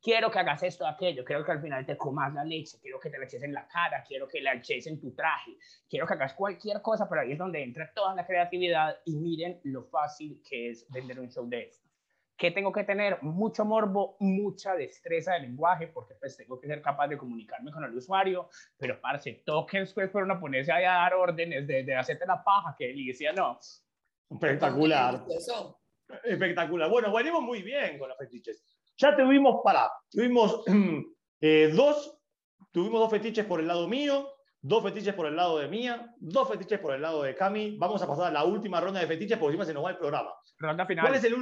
Quiero 0.00 0.30
que 0.30 0.38
hagas 0.38 0.62
esto, 0.62 0.86
aquello, 0.86 1.24
quiero 1.24 1.44
que 1.44 1.52
al 1.52 1.62
final 1.62 1.86
te 1.86 1.96
comas 1.96 2.32
la 2.34 2.44
leche, 2.44 2.78
quiero 2.80 3.00
que 3.00 3.10
te 3.10 3.18
la 3.18 3.24
eches 3.24 3.42
en 3.42 3.54
la 3.54 3.66
cara, 3.66 4.04
quiero 4.06 4.28
que 4.28 4.40
la 4.40 4.54
eches 4.54 4.86
en 4.86 5.00
tu 5.00 5.14
traje, 5.14 5.56
quiero 5.88 6.06
que 6.06 6.14
hagas 6.14 6.34
cualquier 6.34 6.82
cosa, 6.82 7.08
pero 7.08 7.22
ahí 7.22 7.32
es 7.32 7.38
donde 7.38 7.62
entra 7.62 7.90
toda 7.94 8.14
la 8.14 8.26
creatividad 8.26 8.98
y 9.04 9.16
miren 9.16 9.60
lo 9.64 9.84
fácil 9.84 10.42
que 10.48 10.70
es 10.70 10.86
vender 10.90 11.20
un 11.20 11.30
show 11.30 11.48
de 11.48 11.62
esto. 11.64 11.88
¿Qué 12.36 12.50
tengo 12.50 12.72
que 12.72 12.82
tener? 12.82 13.22
Mucho 13.22 13.64
morbo, 13.64 14.16
mucha 14.18 14.74
destreza 14.74 15.34
de 15.34 15.40
lenguaje, 15.40 15.86
porque 15.86 16.14
pues 16.16 16.36
tengo 16.36 16.58
que 16.58 16.66
ser 16.66 16.82
capaz 16.82 17.06
de 17.06 17.16
comunicarme 17.16 17.70
con 17.70 17.84
el 17.84 17.94
usuario, 17.94 18.48
pero 18.76 19.00
parce, 19.00 19.42
tokens 19.46 19.92
pues 19.92 20.10
por 20.10 20.24
uno 20.24 20.40
ponerse 20.40 20.72
ahí 20.72 20.84
a 20.84 20.94
dar 20.94 21.14
órdenes 21.14 21.66
de, 21.66 21.84
de 21.84 21.94
hacerte 21.94 22.26
la 22.26 22.42
paja, 22.42 22.74
que 22.76 22.88
delicia, 22.88 23.32
no. 23.32 23.58
Espectacular. 24.30 25.24
Espectacular. 26.24 26.90
Bueno, 26.90 27.12
venimos 27.12 27.42
muy 27.42 27.62
bien 27.62 27.98
con 27.98 28.08
los 28.08 28.18
fetiches. 28.18 28.62
Ya 28.96 29.16
tuvimos, 29.16 29.60
para, 29.64 29.90
tuvimos 30.10 30.62
eh, 31.40 31.72
dos, 31.74 32.16
tuvimos 32.70 33.00
dos 33.00 33.10
fetiches 33.10 33.44
por 33.44 33.60
el 33.60 33.66
lado 33.66 33.88
mío, 33.88 34.28
dos 34.60 34.82
fetiches 34.82 35.14
por 35.14 35.26
el 35.26 35.36
lado 35.36 35.58
de 35.58 35.68
Mía, 35.68 36.14
dos 36.18 36.48
fetiches 36.48 36.78
por 36.80 36.94
el 36.94 37.02
lado 37.02 37.22
de 37.22 37.34
Cami. 37.34 37.76
Vamos 37.76 38.02
a 38.02 38.06
pasar 38.06 38.28
a 38.28 38.30
la 38.30 38.44
última 38.44 38.80
ronda 38.80 39.00
de 39.00 39.06
fetiches 39.06 39.36
porque 39.36 39.52
encima 39.52 39.66
se 39.66 39.74
nos 39.74 39.84
va 39.84 39.90
el 39.90 39.98
programa. 39.98 40.30
Ronda 40.58 40.86
final. 40.86 41.04
¿Cuál 41.04 41.16
es 41.16 41.24
el, 41.24 41.34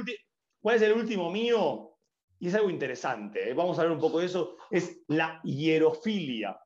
¿Cuál 0.59 0.75
es 0.75 0.81
el 0.81 0.93
último 0.93 1.31
mío? 1.31 1.91
Y 2.39 2.47
es 2.49 2.55
algo 2.55 2.69
interesante, 2.69 3.49
¿eh? 3.49 3.53
vamos 3.53 3.79
a 3.79 3.83
ver 3.83 3.91
un 3.91 3.99
poco 3.99 4.19
de 4.19 4.25
eso, 4.25 4.57
es 4.69 5.03
la 5.07 5.39
hierofilia. 5.45 6.59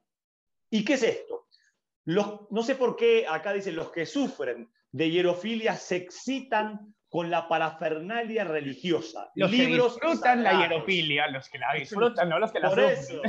¿Y 0.72 0.84
qué 0.84 0.94
es 0.94 1.04
esto? 1.04 1.46
Los, 2.06 2.50
no 2.50 2.64
sé 2.64 2.74
por 2.74 2.96
qué 2.96 3.28
acá 3.28 3.54
dicen 3.54 3.76
los 3.76 3.92
que 3.92 4.08
sufren 4.08 4.72
de 4.92 5.12
hierofilia 5.12 5.76
se 5.76 5.98
excitan 5.98 6.96
con 7.10 7.30
la 7.30 7.48
parafernalia 7.48 8.44
religiosa. 8.44 9.32
Los 9.36 9.52
Libros 9.52 9.98
que 9.98 10.08
disfrutan 10.08 10.44
la 10.44 10.60
hierofilia, 10.60 11.28
los 11.30 11.50
que 11.50 11.58
la 11.58 11.74
disfrutan, 11.74 12.30
no 12.30 12.40
los 12.40 12.52
que 12.52 12.60
la 12.60 12.70
por 12.70 12.80
Eso, 12.80 13.22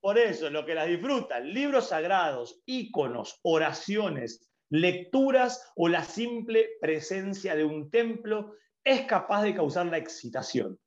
por 0.00 0.18
eso, 0.18 0.50
lo 0.50 0.66
que 0.66 0.74
la 0.74 0.84
disfrutan. 0.84 1.52
Libros 1.52 1.88
sagrados, 1.88 2.60
íconos, 2.66 3.38
oraciones, 3.42 4.52
lecturas 4.68 5.72
o 5.76 5.88
la 5.88 6.02
simple 6.02 6.70
presencia 6.80 7.54
de 7.54 7.64
un 7.64 7.90
templo 7.90 8.54
es 8.84 9.02
capaz 9.02 9.42
de 9.42 9.54
causar 9.54 9.86
la 9.86 9.98
excitación. 9.98 10.78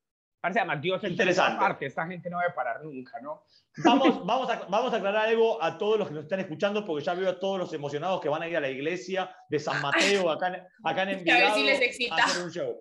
Parece 0.45 0.60
además 0.60 0.79
Dios 0.79 1.03
Interesante. 1.03 1.60
Parte. 1.60 1.88
Esta 1.88 2.05
gente 2.05 2.29
no 2.29 2.38
va 2.38 2.43
a 2.43 2.53
parar 2.53 2.84
nunca, 2.84 3.19
¿no? 3.19 3.45
Vamos, 3.84 4.23
vamos, 4.27 4.47
a, 4.47 4.67
vamos 4.69 4.93
a 4.93 4.97
aclarar 4.97 5.29
algo 5.29 5.60
a 5.60 5.75
todos 5.75 5.97
los 5.97 6.08
que 6.08 6.13
nos 6.13 6.25
están 6.25 6.39
escuchando, 6.39 6.86
porque 6.86 7.03
ya 7.03 7.15
veo 7.15 7.31
a 7.31 7.39
todos 7.39 7.58
los 7.58 7.73
emocionados 7.73 8.21
que 8.21 8.29
van 8.29 8.43
a 8.43 8.47
ir 8.47 8.55
a 8.55 8.60
la 8.60 8.69
iglesia 8.69 9.36
de 9.49 9.58
San 9.58 9.81
Mateo, 9.81 10.29
acá, 10.29 10.67
acá 10.84 11.01
en 11.01 11.10
Envigado, 11.10 11.47
a, 11.47 11.47
ver 11.47 11.53
si 11.55 11.63
les 11.63 11.81
excita. 11.81 12.13
a 12.13 12.25
hacer 12.25 12.43
un 12.43 12.51
show. 12.51 12.77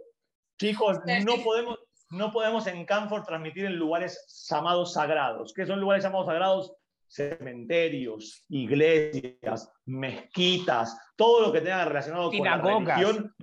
Chicos, 0.60 0.98
no 1.24 1.42
podemos, 1.42 1.78
no 2.10 2.30
podemos 2.30 2.66
en 2.66 2.84
Canford 2.84 3.24
transmitir 3.24 3.64
en 3.64 3.76
lugares 3.76 4.46
llamados 4.50 4.92
sagrados. 4.92 5.54
¿Qué 5.54 5.64
son 5.64 5.80
lugares 5.80 6.04
llamados 6.04 6.26
sagrados? 6.26 6.74
Cementerios, 7.08 8.44
iglesias, 8.48 9.72
mezquitas, 9.86 10.96
todo 11.16 11.46
lo 11.46 11.52
que 11.52 11.60
tenga 11.60 11.84
relacionado 11.84 12.30
con 12.30 12.44
la 12.44 12.58
religión, 12.58 13.34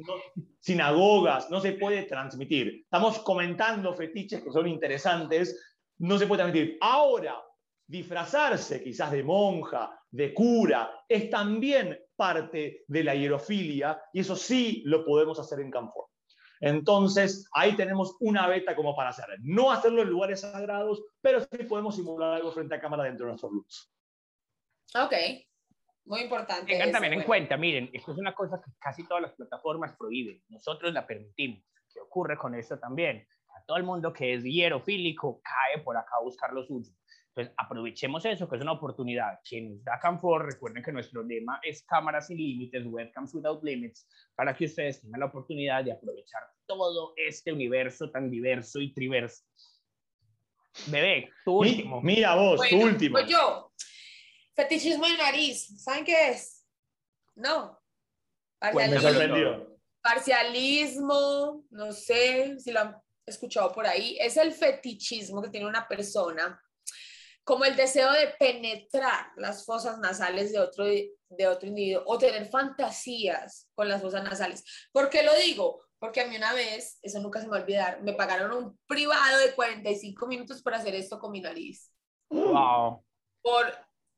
sinagogas, 0.60 1.50
no 1.50 1.60
se 1.60 1.74
puede 1.74 2.04
transmitir. 2.04 2.82
Estamos 2.84 3.20
comentando 3.20 3.94
fetiches 3.94 4.44
que 4.44 4.52
son 4.52 4.68
interesantes, 4.68 5.78
no 6.00 6.18
se 6.18 6.28
puede 6.28 6.44
transmitir. 6.44 6.78
Ahora, 6.82 7.42
disfrazarse 7.88 8.84
quizás 8.84 9.12
de 9.12 9.24
monja, 9.24 9.98
de 10.10 10.34
cura, 10.34 10.92
es 11.08 11.30
también 11.30 11.98
parte 12.16 12.84
de 12.88 13.04
la 13.04 13.16
hierofilia 13.16 14.02
y 14.14 14.20
eso 14.20 14.36
sí 14.36 14.84
lo 14.86 15.04
podemos 15.06 15.40
hacer 15.40 15.60
en 15.60 15.72
Canfort. 15.72 16.11
Entonces, 16.62 17.50
ahí 17.54 17.76
tenemos 17.76 18.16
una 18.20 18.48
beta 18.48 18.76
como 18.76 18.96
para 18.96 19.10
hacer. 19.10 19.26
No 19.42 19.72
hacerlo 19.72 20.04
en 20.04 20.10
lugares 20.10 20.42
sagrados, 20.42 21.04
pero 21.20 21.42
sí 21.42 21.64
podemos 21.68 21.96
simular 21.96 22.36
algo 22.36 22.52
frente 22.52 22.76
a 22.76 22.80
cámara 22.80 23.04
dentro 23.04 23.26
de 23.26 23.32
nuestros 23.32 23.52
looks. 23.52 23.92
Ok, 24.94 25.14
muy 26.06 26.22
importante. 26.22 26.72
Tengan 26.72 26.92
también 26.92 27.14
en 27.14 27.24
cuenta, 27.24 27.58
miren, 27.58 27.90
esto 27.94 28.12
es 28.12 28.18
una 28.18 28.36
cosa 28.36 28.62
que 28.64 28.72
casi 28.80 29.08
todas 29.08 29.24
las 29.24 29.34
plataformas 29.34 29.96
prohíben. 29.98 30.44
Nosotros 30.50 30.94
la 30.94 31.06
permitimos. 31.08 31.64
¿Qué 31.92 32.00
ocurre 32.00 32.38
con 32.38 32.54
esto 32.54 32.78
también? 32.78 33.28
A 33.56 33.66
todo 33.66 33.78
el 33.78 33.84
mundo 33.84 34.14
que 34.14 34.34
es 34.34 34.44
hierofílico 34.44 35.42
cae 35.42 35.84
por 35.84 35.98
acá 35.98 36.12
a 36.20 36.24
buscar 36.24 36.54
lo 36.54 36.64
suyo. 36.64 36.92
Entonces, 37.42 37.56
aprovechemos 37.58 38.26
eso, 38.26 38.48
que 38.48 38.56
es 38.56 38.62
una 38.62 38.74
oportunidad. 38.74 39.40
Quienes 39.48 39.84
da 39.84 40.00
Canfor, 40.00 40.46
recuerden 40.46 40.84
que 40.84 40.92
nuestro 40.92 41.24
lema 41.24 41.60
es 41.64 41.84
cámaras 41.84 42.28
sin 42.28 42.38
límites, 42.38 42.86
webcams 42.86 43.34
without 43.34 43.64
limits, 43.64 44.08
para 44.36 44.56
que 44.56 44.66
ustedes 44.66 45.02
tengan 45.02 45.22
la 45.22 45.26
oportunidad 45.28 45.84
de 45.84 45.92
aprovechar 45.92 46.44
todo 46.66 47.14
este 47.18 47.52
universo 47.52 48.12
tan 48.12 48.30
diverso 48.30 48.80
y 48.80 48.94
triverso. 48.94 49.44
Bebé, 50.88 51.30
tu 51.44 51.60
último. 51.60 52.02
Mira 52.02 52.36
vos, 52.36 52.62
tu 52.70 52.82
último. 52.82 53.14
Pues 53.14 53.28
yo, 53.28 53.72
fetichismo 54.56 55.06
de 55.08 55.18
nariz, 55.18 55.84
¿saben 55.84 56.06
qué 56.06 56.30
es? 56.30 56.66
No. 57.36 57.80
Parcialismo. 58.60 59.02
Pues 59.02 59.04
me 59.04 59.10
sorprendió. 59.10 59.78
Parcialismo, 60.02 61.66
no 61.72 61.92
sé 61.92 62.60
si 62.60 62.72
lo 62.72 62.80
han 62.80 62.96
escuchado 63.26 63.72
por 63.72 63.86
ahí, 63.86 64.18
es 64.20 64.38
el 64.38 64.52
fetichismo 64.52 65.42
que 65.42 65.50
tiene 65.50 65.68
una 65.68 65.88
persona 65.88 66.60
como 67.44 67.66
el 67.66 67.76
deseo 67.76 68.12
de 68.12 68.28
penetrar 68.40 69.32
las 69.36 69.66
fosas 69.66 69.98
nasales 70.00 70.52
de 70.52 70.60
otro, 70.60 70.86
de 70.86 71.48
otro 71.48 71.68
individuo 71.68 72.04
o 72.06 72.18
tener 72.18 72.48
fantasías 72.48 73.70
con 73.74 73.90
las 73.90 74.02
fosas 74.02 74.24
nasales. 74.24 74.64
¿Por 74.92 75.10
qué 75.10 75.24
lo 75.24 75.34
digo? 75.36 75.84
Porque 76.00 76.22
a 76.22 76.28
mí 76.28 76.36
una 76.36 76.54
vez, 76.54 77.00
eso 77.02 77.20
nunca 77.20 77.40
se 77.40 77.46
me 77.46 77.52
va 77.52 77.58
a 77.58 77.62
olvidar, 77.62 78.02
me 78.02 78.14
pagaron 78.14 78.52
un 78.52 78.80
privado 78.88 79.40
de 79.40 79.54
45 79.54 80.28
minutos 80.28 80.62
por 80.62 80.74
hacer 80.74 80.96
esto 80.96 81.20
con 81.20 81.32
mi 81.32 81.42
nariz. 81.42 81.92
Wow. 82.30 83.04
Por 83.42 83.72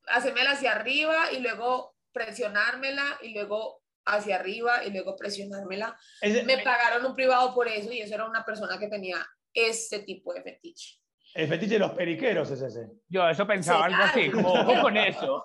hacérmela 0.08 0.52
hacia 0.52 0.74
arriba 0.74 1.32
y 1.32 1.40
luego 1.40 1.96
presionármela 2.12 3.20
y 3.22 3.34
luego 3.34 3.82
hacia 4.06 4.36
arriba 4.36 4.84
y 4.86 4.92
luego 4.92 5.16
presionármela. 5.16 5.98
me 6.46 6.60
pagaron 6.60 7.06
un 7.06 7.16
privado 7.16 7.54
por 7.54 7.68
eso 7.68 7.92
y 7.92 8.02
eso 8.02 8.16
era 8.16 8.26
una 8.26 8.46
persona 8.46 8.78
que 8.78 8.88
tenía 8.88 9.26
este 9.54 10.00
tipo 10.00 10.34
de 10.34 10.42
fetiche. 10.42 11.03
El 11.34 11.48
fetiche 11.48 11.74
de 11.74 11.80
los 11.80 11.92
periqueros 11.92 12.50
es 12.52 12.62
ese. 12.62 12.92
Yo 13.10 13.28
eso 13.28 13.48
pensaba 13.48 13.86
algo 13.86 14.04
así, 14.04 14.30
como 14.30 14.82
con 14.82 14.98
eso. 14.98 15.44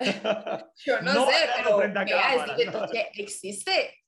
Yo 0.84 1.00
no, 1.02 1.26
sé, 1.26 1.32
pero 1.56 2.88
existe. 3.14 3.98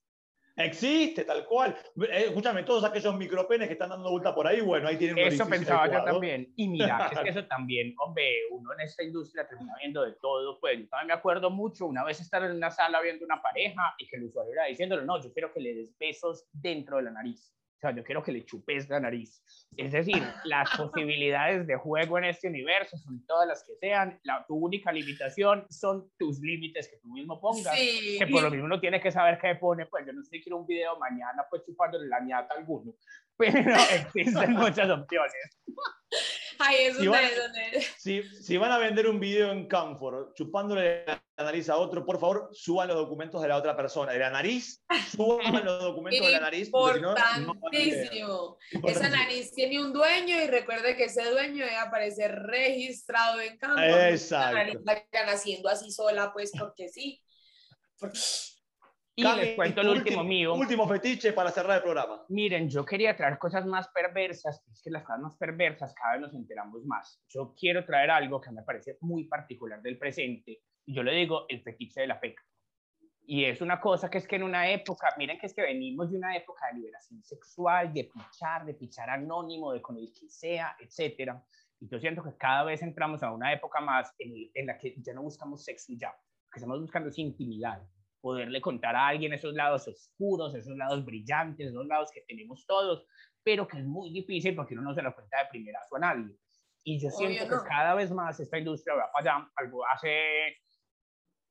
Existe, 0.55 1.23
tal 1.23 1.45
cual. 1.45 1.75
Eh, 2.01 2.25
escúchame, 2.27 2.63
todos 2.63 2.83
aquellos 2.83 3.15
micropenes 3.15 3.67
que 3.67 3.73
están 3.73 3.89
dando 3.89 4.11
vuelta 4.11 4.33
por 4.33 4.47
ahí, 4.47 4.61
bueno, 4.61 4.87
ahí 4.87 4.97
tienen 4.97 5.17
un 5.17 5.31
Eso 5.31 5.47
pensaba 5.47 5.87
yo 5.87 6.03
también. 6.03 6.51
Y 6.55 6.67
mira, 6.67 7.09
es 7.11 7.19
que 7.19 7.29
eso 7.29 7.45
también, 7.45 7.93
hombre, 7.99 8.47
uno 8.51 8.73
en 8.73 8.81
esta 8.81 9.03
industria 9.03 9.47
termina 9.47 9.73
viendo 9.79 10.03
de 10.03 10.13
todo. 10.21 10.59
Pues 10.59 10.79
yo 10.79 10.87
también 10.89 11.07
me 11.07 11.13
acuerdo 11.13 11.49
mucho 11.49 11.85
una 11.85 12.03
vez 12.03 12.19
estar 12.19 12.43
en 12.43 12.51
una 12.51 12.71
sala 12.71 13.01
viendo 13.01 13.25
una 13.25 13.41
pareja 13.41 13.95
y 13.97 14.07
que 14.07 14.17
el 14.17 14.25
usuario 14.25 14.53
era 14.53 14.65
diciéndole, 14.65 15.05
no, 15.05 15.21
yo 15.21 15.31
quiero 15.33 15.53
que 15.53 15.61
le 15.61 15.73
des 15.73 15.97
besos 15.97 16.47
dentro 16.51 16.97
de 16.97 17.03
la 17.03 17.11
nariz. 17.11 17.53
O 17.81 17.87
sea, 17.87 17.95
yo 17.95 18.03
quiero 18.03 18.21
que 18.21 18.31
le 18.31 18.45
chupes 18.45 18.87
la 18.89 18.99
nariz. 18.99 19.43
Es 19.75 19.91
decir, 19.91 20.21
las 20.43 20.69
posibilidades 20.77 21.65
de 21.65 21.77
juego 21.77 22.19
en 22.19 22.25
este 22.25 22.47
universo 22.47 22.95
son 22.97 23.25
todas 23.25 23.47
las 23.47 23.63
que 23.63 23.73
sean. 23.79 24.19
La, 24.21 24.45
tu 24.47 24.53
única 24.53 24.91
limitación 24.91 25.65
son 25.71 26.11
tus 26.19 26.39
límites 26.41 26.87
que 26.87 26.97
tú 26.97 27.07
mismo 27.11 27.41
pongas. 27.41 27.73
Que 27.75 28.27
por 28.31 28.43
lo 28.43 28.51
mismo 28.51 28.65
uno 28.65 28.79
tiene 28.79 29.01
que 29.01 29.11
saber 29.11 29.39
qué 29.41 29.55
pone. 29.55 29.87
Pues 29.87 30.05
yo 30.05 30.13
no 30.13 30.21
sé, 30.23 30.39
quiero 30.43 30.57
un 30.57 30.67
video 30.67 30.95
mañana, 30.99 31.43
pues 31.49 31.63
chupándole 31.65 32.07
la 32.07 32.19
ñata 32.19 32.53
a 32.53 32.57
alguno. 32.59 32.93
Pero 33.37 33.57
existen 33.95 34.51
muchas 34.51 34.87
opciones. 34.87 35.33
si, 37.97 38.23
si, 38.23 38.57
van 38.57 38.71
a 38.71 38.77
vender 38.77 39.07
un 39.07 39.19
video 39.19 39.51
en 39.51 39.67
Camfor 39.67 40.33
chupándole 40.33 41.05
la 41.05 41.21
nariz 41.37 41.69
a 41.69 41.77
otro, 41.77 42.05
por 42.05 42.19
favor, 42.19 42.49
suban 42.53 42.87
los 42.87 42.97
documentos 42.97 43.41
de 43.41 43.47
la 43.47 43.57
otra 43.57 43.75
persona. 43.75 44.11
De 44.11 44.19
la 44.19 44.29
nariz, 44.29 44.83
suban 45.15 45.65
los 45.65 45.83
documentos 45.83 46.25
de 46.25 46.31
la 46.31 46.39
nariz. 46.39 46.67
Importantísimo. 46.67 48.57
Esa 48.83 49.09
nariz 49.09 49.51
tiene 49.53 49.81
un 49.81 49.93
dueño 49.93 50.41
y 50.41 50.47
recuerde 50.47 50.95
que 50.95 51.05
ese 51.05 51.29
dueño 51.29 51.65
debe 51.65 51.77
aparecer 51.77 52.31
registrado 52.31 53.41
en 53.41 53.57
Camfor. 53.57 53.83
Exacto. 53.83 54.53
La 54.53 54.63
nariz 54.63 54.79
la 54.85 55.31
haciendo 55.31 55.69
así 55.69 55.91
sola, 55.91 56.31
pues 56.33 56.51
porque 56.57 56.89
sí. 56.89 57.21
Porque 57.97 58.19
y 59.15 59.23
les 59.23 59.55
cuento 59.55 59.81
el 59.81 59.89
último, 59.89 60.23
mío. 60.23 60.53
Último 60.53 60.87
fetiche 60.87 61.33
para 61.33 61.51
cerrar 61.51 61.77
el 61.77 61.83
programa. 61.83 62.23
Miren, 62.29 62.69
yo 62.69 62.85
quería 62.85 63.15
traer 63.15 63.37
cosas 63.37 63.65
más 63.65 63.89
perversas, 63.89 64.63
es 64.71 64.81
que 64.81 64.89
las 64.89 65.03
cosas 65.03 65.21
más 65.21 65.35
perversas 65.37 65.93
cada 65.93 66.13
vez 66.13 66.21
nos 66.21 66.33
enteramos 66.33 66.85
más. 66.85 67.21
Yo 67.27 67.53
quiero 67.57 67.85
traer 67.85 68.09
algo 68.09 68.39
que 68.39 68.51
me 68.51 68.63
parece 68.63 68.97
muy 69.01 69.25
particular 69.25 69.81
del 69.81 69.97
presente, 69.97 70.61
y 70.85 70.95
yo 70.95 71.03
le 71.03 71.13
digo 71.13 71.45
el 71.49 71.61
fetiche 71.61 72.01
de 72.01 72.07
la 72.07 72.19
peca. 72.19 72.43
Y 73.23 73.45
es 73.45 73.61
una 73.61 73.79
cosa 73.79 74.09
que 74.09 74.17
es 74.17 74.27
que 74.27 74.37
en 74.37 74.43
una 74.43 74.69
época, 74.71 75.13
miren 75.17 75.37
que 75.37 75.45
es 75.45 75.53
que 75.53 75.61
venimos 75.61 76.11
de 76.11 76.17
una 76.17 76.35
época 76.35 76.67
de 76.67 76.79
liberación 76.79 77.23
sexual, 77.23 77.93
de 77.93 78.05
pichar, 78.05 78.65
de 78.65 78.73
pichar 78.73 79.09
anónimo, 79.09 79.73
de 79.73 79.81
con 79.81 79.97
el 79.97 80.11
que 80.11 80.27
sea, 80.29 80.75
etcétera. 80.79 81.43
Y 81.79 81.87
yo 81.87 81.99
siento 81.99 82.23
que 82.23 82.35
cada 82.37 82.63
vez 82.63 82.81
entramos 82.81 83.21
a 83.23 83.31
una 83.31 83.53
época 83.53 83.79
más 83.79 84.13
en, 84.19 84.49
en 84.53 84.65
la 84.65 84.77
que 84.77 84.95
ya 84.97 85.13
no 85.13 85.21
buscamos 85.21 85.63
sexo 85.63 85.91
y 85.91 85.97
ya, 85.97 86.11
que 86.51 86.59
estamos 86.59 86.79
buscando 86.79 87.09
esa 87.09 87.21
intimidad 87.21 87.81
poderle 88.21 88.61
contar 88.61 88.95
a 88.95 89.07
alguien 89.07 89.33
esos 89.33 89.53
lados 89.53 89.87
oscuros, 89.87 90.55
esos 90.55 90.77
lados 90.77 91.03
brillantes, 91.03 91.67
esos 91.67 91.85
lados 91.87 92.09
que 92.13 92.21
tenemos 92.21 92.65
todos, 92.65 93.05
pero 93.43 93.67
que 93.67 93.79
es 93.79 93.85
muy 93.85 94.11
difícil 94.13 94.55
porque 94.55 94.75
uno 94.75 94.83
no 94.83 94.93
se 94.93 95.01
lo 95.01 95.13
cuenta 95.13 95.39
de 95.39 95.49
primerazo 95.49 95.95
a 95.95 95.99
nadie. 95.99 96.35
Y 96.83 96.99
yo 96.99 97.09
siento 97.09 97.47
que 97.47 97.67
cada 97.67 97.93
vez 97.95 98.11
más 98.11 98.39
esta 98.39 98.57
industria 98.57 98.95
va 98.95 99.11
para 99.11 99.35
allá, 99.35 99.51
algo 99.55 99.85
hace 99.85 100.57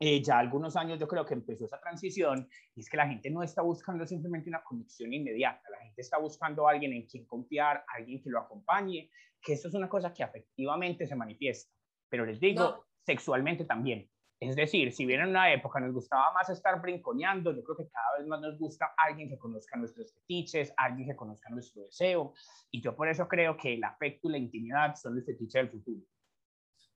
eh, 0.03 0.23
ya 0.23 0.39
algunos 0.39 0.77
años 0.77 0.99
yo 0.99 1.07
creo 1.07 1.27
que 1.27 1.35
empezó 1.35 1.67
esa 1.67 1.79
transición 1.79 2.49
y 2.75 2.81
es 2.81 2.89
que 2.89 2.97
la 2.97 3.07
gente 3.07 3.31
no 3.31 3.43
está 3.43 3.61
buscando 3.61 4.07
simplemente 4.07 4.49
una 4.49 4.63
conexión 4.63 5.13
inmediata, 5.13 5.69
la 5.71 5.79
gente 5.81 6.01
está 6.01 6.19
buscando 6.19 6.67
a 6.67 6.71
alguien 6.71 6.95
en 6.95 7.07
quien 7.07 7.27
confiar, 7.27 7.85
alguien 7.95 8.23
que 8.23 8.31
lo 8.31 8.41
acompañe, 8.41 9.11
que 9.43 9.53
esto 9.53 9.69
es 9.69 9.75
una 9.75 9.89
cosa 9.89 10.13
que 10.15 10.23
afectivamente 10.23 11.07
se 11.07 11.15
manifiesta, 11.15 11.71
pero 12.09 12.25
les 12.25 12.41
digo, 12.41 12.87
sexualmente 13.05 13.67
también 13.67 14.11
Es 14.41 14.57
decir, 14.57 14.91
si 14.91 15.05
bien 15.05 15.21
en 15.21 15.29
una 15.29 15.53
época 15.53 15.81
nos 15.81 15.93
gustaba 15.93 16.33
más 16.33 16.49
estar 16.49 16.81
brinconeando, 16.81 17.55
yo 17.55 17.63
creo 17.63 17.77
que 17.77 17.91
cada 17.91 18.19
vez 18.19 18.27
más 18.27 18.41
nos 18.41 18.59
gusta 18.59 18.95
alguien 18.97 19.29
que 19.29 19.39
conozca 19.39 19.77
nuestros 19.77 20.15
fetiches, 20.15 20.73
alguien 20.79 21.07
que 21.11 21.15
conozca 21.15 21.51
nuestro 21.51 21.83
deseo. 21.83 22.33
Y 22.71 22.81
yo 22.81 22.97
por 22.97 23.11
eso 23.11 23.29
creo 23.29 23.55
que 23.59 23.75
el 23.75 23.85
afecto 23.85 24.29
y 24.29 24.33
la 24.33 24.39
intimidad 24.39 24.95
son 24.95 25.19
el 25.19 25.25
fetiche 25.25 25.59
del 25.59 25.71
futuro. 25.71 26.01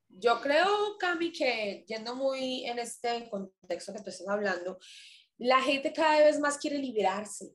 Yo 0.09 0.41
creo, 0.41 0.97
Cami, 0.99 1.33
que 1.33 1.85
yendo 1.87 2.15
muy 2.15 2.65
en 2.65 2.79
este 2.79 3.29
contexto 3.29 3.93
que 3.93 4.01
tú 4.01 4.09
estás 4.09 4.29
hablando, 4.29 4.79
la 5.37 5.61
gente 5.61 5.93
cada 5.93 6.25
vez 6.25 6.41
más 6.41 6.57
quiere 6.57 6.79
liberarse. 6.79 7.55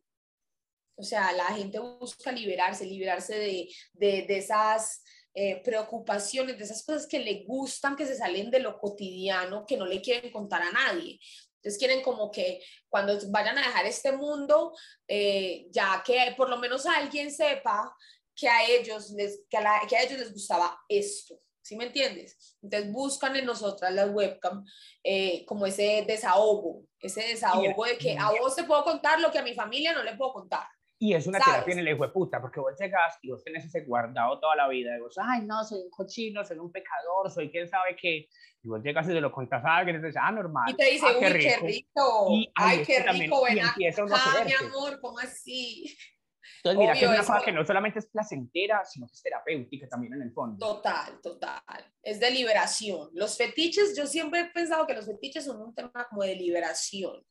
O 0.96 1.04
sea, 1.04 1.32
la 1.32 1.46
gente 1.46 1.80
busca 1.80 2.32
liberarse, 2.32 2.86
liberarse 2.86 3.34
de, 3.40 3.70
de, 3.94 4.26
de 4.28 4.38
esas 4.38 5.04
eh, 5.34 5.62
preocupaciones, 5.64 6.58
de 6.58 6.64
esas 6.64 6.84
cosas 6.84 7.08
que 7.08 7.20
le 7.20 7.44
gustan, 7.46 7.96
que 7.96 8.06
se 8.06 8.16
salen 8.16 8.50
de 8.50 8.60
lo 8.60 8.80
cotidiano, 8.80 9.66
que 9.66 9.78
no 9.78 9.86
le 9.86 10.02
quieren 10.02 10.32
contar 10.32 10.62
a 10.62 10.72
nadie. 10.72 11.20
Entonces 11.58 11.78
quieren 11.78 12.02
como 12.02 12.32
que 12.32 12.62
cuando 12.88 13.18
vayan 13.30 13.58
a 13.58 13.62
dejar 13.62 13.86
este 13.86 14.12
mundo, 14.14 14.74
eh, 15.08 15.68
ya 15.72 16.02
que 16.06 16.34
por 16.38 16.50
lo 16.50 16.58
menos 16.58 16.86
alguien 16.86 17.32
sepa 17.32 17.94
que 18.34 18.48
a 18.48 18.66
ellos 18.66 19.12
les, 19.12 19.42
que 19.50 19.58
a, 19.58 19.82
que 19.88 19.98
a 19.98 20.04
ellos 20.04 20.20
les 20.20 20.34
gustaba 20.34 20.80
esto. 20.88 21.40
¿Sí 21.62 21.76
me 21.76 21.86
entiendes? 21.86 22.58
Entonces 22.64 22.92
buscan 22.92 23.36
en 23.36 23.46
nosotras 23.46 23.94
las 23.94 24.10
webcam 24.10 24.66
eh, 25.04 25.46
como 25.46 25.66
ese 25.66 26.04
desahogo, 26.08 26.86
ese 27.00 27.22
desahogo 27.22 27.86
de 27.86 27.98
que 27.98 28.18
a 28.18 28.32
vos 28.32 28.56
te 28.56 28.64
puedo 28.64 28.84
contar 28.84 29.20
lo 29.20 29.32
que 29.32 29.38
a 29.38 29.44
mi 29.44 29.54
familia 29.54 29.94
no 29.94 30.02
le 30.02 30.16
puedo 30.16 30.34
contar. 30.34 30.66
Y 31.02 31.14
es 31.14 31.26
una 31.28 31.40
terapia 31.40 31.72
en 31.72 31.80
el 31.80 31.88
hijo 31.88 32.04
de 32.04 32.10
puta, 32.10 32.42
porque 32.42 32.60
vos 32.60 32.74
llegas 32.78 33.18
y 33.22 33.32
vos 33.32 33.42
tenés 33.42 33.64
ese 33.64 33.86
guardado 33.86 34.38
toda 34.38 34.54
la 34.58 34.68
vida. 34.68 34.98
Y 34.98 35.00
vos, 35.00 35.18
ay, 35.18 35.46
no, 35.46 35.64
soy 35.64 35.80
un 35.80 35.90
cochino, 35.90 36.44
soy 36.44 36.58
un 36.58 36.70
pecador, 36.74 37.32
soy 37.32 37.50
quién 37.50 37.70
sabe 37.70 37.96
qué. 37.96 38.28
Y 38.62 38.68
vos 38.68 38.84
llegas 38.84 39.06
y 39.08 39.14
te 39.14 39.22
lo 39.22 39.32
contás 39.32 39.64
a 39.64 39.78
alguien 39.78 39.96
y 39.96 40.02
te 40.02 40.08
dice, 40.08 40.20
ah, 40.22 40.32
normal. 40.34 40.70
Y 40.70 40.74
te 40.76 40.92
dice, 40.92 41.06
ah, 41.08 41.18
uy, 41.18 41.40
qué 41.40 41.58
rico. 41.62 42.28
Y, 42.32 42.52
ay, 42.54 42.84
qué 42.86 43.00
rico, 43.00 43.44
ven 43.46 43.60
acá, 43.62 43.76
mi 44.46 44.68
amor, 44.68 45.00
¿cómo 45.00 45.20
así? 45.20 45.98
Entonces, 46.58 46.80
mira, 46.80 46.94
que 46.94 47.06
es 47.06 47.10
una 47.10 47.20
cosa 47.20 47.42
que 47.46 47.52
no 47.54 47.66
solamente 47.66 48.00
es 48.00 48.08
placentera, 48.08 48.84
sino 48.84 49.08
que 49.08 49.14
es 49.14 49.22
terapéutica 49.22 49.88
también 49.88 50.14
en 50.16 50.24
el 50.24 50.34
fondo. 50.34 50.58
Total, 50.58 51.22
total. 51.22 51.62
Es 52.04 52.20
de 52.20 52.30
liberación. 52.32 53.10
Los 53.14 53.38
fetiches, 53.38 53.96
yo 53.96 54.06
siempre 54.06 54.42
he 54.42 54.46
pensado 54.48 54.86
que 54.86 54.94
los 54.94 55.06
fetiches 55.06 55.46
son 55.46 55.62
un 55.62 55.74
tema 55.74 56.06
como 56.10 56.24
de 56.24 56.36
liberación 56.36 57.24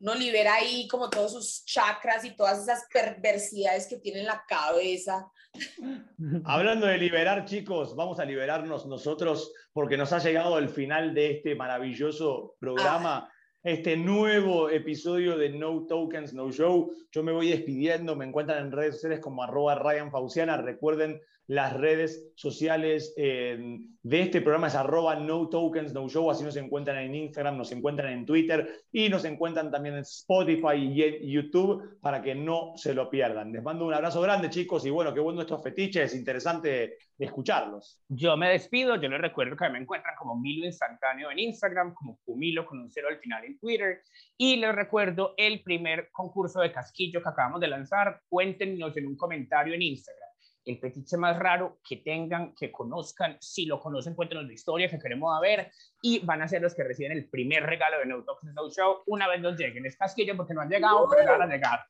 no 0.00 0.14
libera 0.14 0.54
ahí 0.54 0.86
como 0.88 1.10
todos 1.10 1.32
sus 1.32 1.64
chakras 1.64 2.24
y 2.24 2.36
todas 2.36 2.62
esas 2.62 2.86
perversidades 2.92 3.86
que 3.88 3.98
tiene 3.98 4.20
en 4.20 4.26
la 4.26 4.44
cabeza. 4.46 5.30
Hablando 6.44 6.86
de 6.86 6.98
liberar, 6.98 7.44
chicos, 7.44 7.96
vamos 7.96 8.20
a 8.20 8.24
liberarnos 8.24 8.86
nosotros 8.86 9.52
porque 9.72 9.96
nos 9.96 10.12
ha 10.12 10.18
llegado 10.18 10.58
el 10.58 10.68
final 10.68 11.14
de 11.14 11.32
este 11.32 11.54
maravilloso 11.54 12.56
programa. 12.60 13.28
Ah. 13.28 13.32
Este 13.64 13.96
nuevo 13.96 14.70
episodio 14.70 15.36
de 15.36 15.50
No 15.50 15.84
Tokens, 15.84 16.32
No 16.32 16.50
Show. 16.52 16.92
Yo 17.10 17.22
me 17.24 17.32
voy 17.32 17.50
despidiendo, 17.50 18.14
me 18.14 18.24
encuentran 18.24 18.64
en 18.64 18.72
redes 18.72 18.94
sociales 18.94 19.20
como 19.20 19.42
arroba 19.42 19.74
Ryan 19.74 20.12
Fauciana. 20.12 20.56
Recuerden 20.58 21.20
las 21.48 21.72
redes 21.72 22.30
sociales 22.34 23.14
eh, 23.16 23.78
de 24.02 24.20
este 24.20 24.42
programa 24.42 24.66
es 24.66 24.74
arroba 24.74 25.16
no 25.16 25.48
tokens 25.48 25.94
no 25.94 26.06
show, 26.06 26.30
así 26.30 26.44
nos 26.44 26.56
encuentran 26.56 26.98
en 26.98 27.14
Instagram, 27.14 27.56
nos 27.56 27.72
encuentran 27.72 28.12
en 28.12 28.26
Twitter 28.26 28.84
y 28.92 29.08
nos 29.08 29.24
encuentran 29.24 29.70
también 29.70 29.94
en 29.94 30.02
Spotify 30.02 30.76
y 30.76 31.32
YouTube 31.32 31.98
para 32.02 32.20
que 32.20 32.34
no 32.34 32.74
se 32.76 32.92
lo 32.92 33.08
pierdan. 33.08 33.50
Les 33.50 33.62
mando 33.62 33.86
un 33.86 33.94
abrazo 33.94 34.20
grande 34.20 34.50
chicos 34.50 34.84
y 34.84 34.90
bueno, 34.90 35.14
qué 35.14 35.20
bueno 35.20 35.40
estos 35.40 35.62
fetiches, 35.62 36.14
interesante 36.14 36.98
escucharlos. 37.18 37.98
Yo 38.08 38.36
me 38.36 38.50
despido, 38.50 38.96
yo 38.96 39.08
les 39.08 39.20
recuerdo 39.20 39.56
que 39.56 39.70
me 39.70 39.78
encuentran 39.78 40.16
como 40.18 40.36
Milo 40.36 40.66
Instantáneo 40.66 41.30
en 41.30 41.38
Instagram, 41.38 41.94
como 41.94 42.18
Pumilo 42.26 42.66
con 42.66 42.78
un 42.78 42.90
cero 42.90 43.08
al 43.10 43.18
final 43.20 43.46
en 43.46 43.58
Twitter 43.58 44.02
y 44.36 44.56
les 44.56 44.74
recuerdo 44.74 45.32
el 45.38 45.62
primer 45.62 46.10
concurso 46.12 46.60
de 46.60 46.72
casquillo 46.72 47.22
que 47.22 47.28
acabamos 47.30 47.60
de 47.60 47.68
lanzar, 47.68 48.20
cuéntenos 48.28 48.94
en 48.98 49.06
un 49.06 49.16
comentario 49.16 49.72
en 49.72 49.80
Instagram 49.80 50.27
el 50.68 50.78
fetiche 50.78 51.16
más 51.16 51.38
raro 51.38 51.80
que 51.86 51.96
tengan, 51.96 52.54
que 52.54 52.70
conozcan. 52.70 53.38
Si 53.40 53.64
lo 53.64 53.80
conocen, 53.80 54.14
cuéntenos 54.14 54.46
la 54.46 54.52
historia 54.52 54.88
que 54.88 54.98
queremos 54.98 55.40
ver 55.40 55.70
y 56.02 56.18
van 56.20 56.42
a 56.42 56.48
ser 56.48 56.60
los 56.60 56.74
que 56.74 56.84
reciben 56.84 57.12
el 57.12 57.28
primer 57.28 57.64
regalo 57.64 57.98
de 57.98 58.06
No 58.06 58.22
Talks 58.22 58.44
No 58.54 58.70
Show 58.70 59.02
una 59.06 59.28
vez 59.28 59.40
nos 59.40 59.58
lleguen. 59.58 59.86
Es 59.86 59.96
casquillo 59.96 60.36
porque 60.36 60.54
no 60.54 60.60
han 60.60 60.68
llegado, 60.68 61.06
pero 61.08 61.38
van 61.38 61.42
a 61.42 61.46
llegar. 61.46 61.80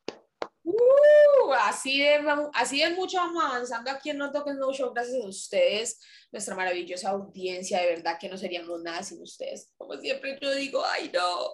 Uh, 0.62 1.52
así, 1.62 2.00
de, 2.00 2.20
así 2.54 2.80
de 2.80 2.90
mucho 2.90 3.16
vamos 3.16 3.42
avanzando 3.42 3.90
aquí 3.90 4.10
en 4.10 4.18
No 4.18 4.30
Talks 4.30 4.54
No 4.54 4.72
Show 4.72 4.92
gracias 4.92 5.24
a 5.24 5.26
ustedes, 5.26 6.00
nuestra 6.30 6.54
maravillosa 6.54 7.10
audiencia, 7.10 7.80
de 7.80 7.96
verdad 7.96 8.18
que 8.20 8.28
no 8.28 8.36
seríamos 8.36 8.80
nada 8.82 9.02
sin 9.02 9.20
ustedes. 9.22 9.72
Como 9.76 9.96
siempre 9.96 10.38
yo 10.40 10.54
digo, 10.54 10.84
ay 10.84 11.10
no, 11.12 11.48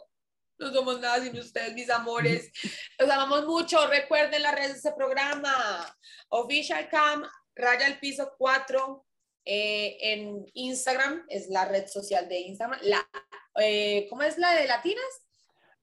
no 0.59 0.73
somos 0.73 1.01
nada 1.01 1.23
sin 1.23 1.37
ustedes, 1.39 1.75
mis 1.75 1.91
amores. 1.91 2.51
Los 2.99 3.11
amamos 3.11 3.47
mucho. 3.47 3.87
Recuerden 3.87 4.43
las 4.43 4.55
redes 4.55 4.73
de 4.73 4.77
este 4.77 4.93
programa. 4.93 5.55
Official 6.29 6.89
Cam, 6.89 7.25
raya 7.55 7.87
el 7.87 7.99
piso 7.99 8.35
4. 8.39 9.05
Eh, 9.47 9.99
en 10.01 10.47
Instagram, 10.55 11.27
es 11.29 11.49
la 11.49 11.67
red 11.67 11.87
social 11.87 12.29
de 12.29 12.41
Instagram. 12.41 12.81
La, 12.83 13.07
eh, 13.61 14.07
¿Cómo 14.09 14.23
es 14.23 14.39
la 14.39 14.55
de 14.55 14.67
Latinas? 14.67 15.05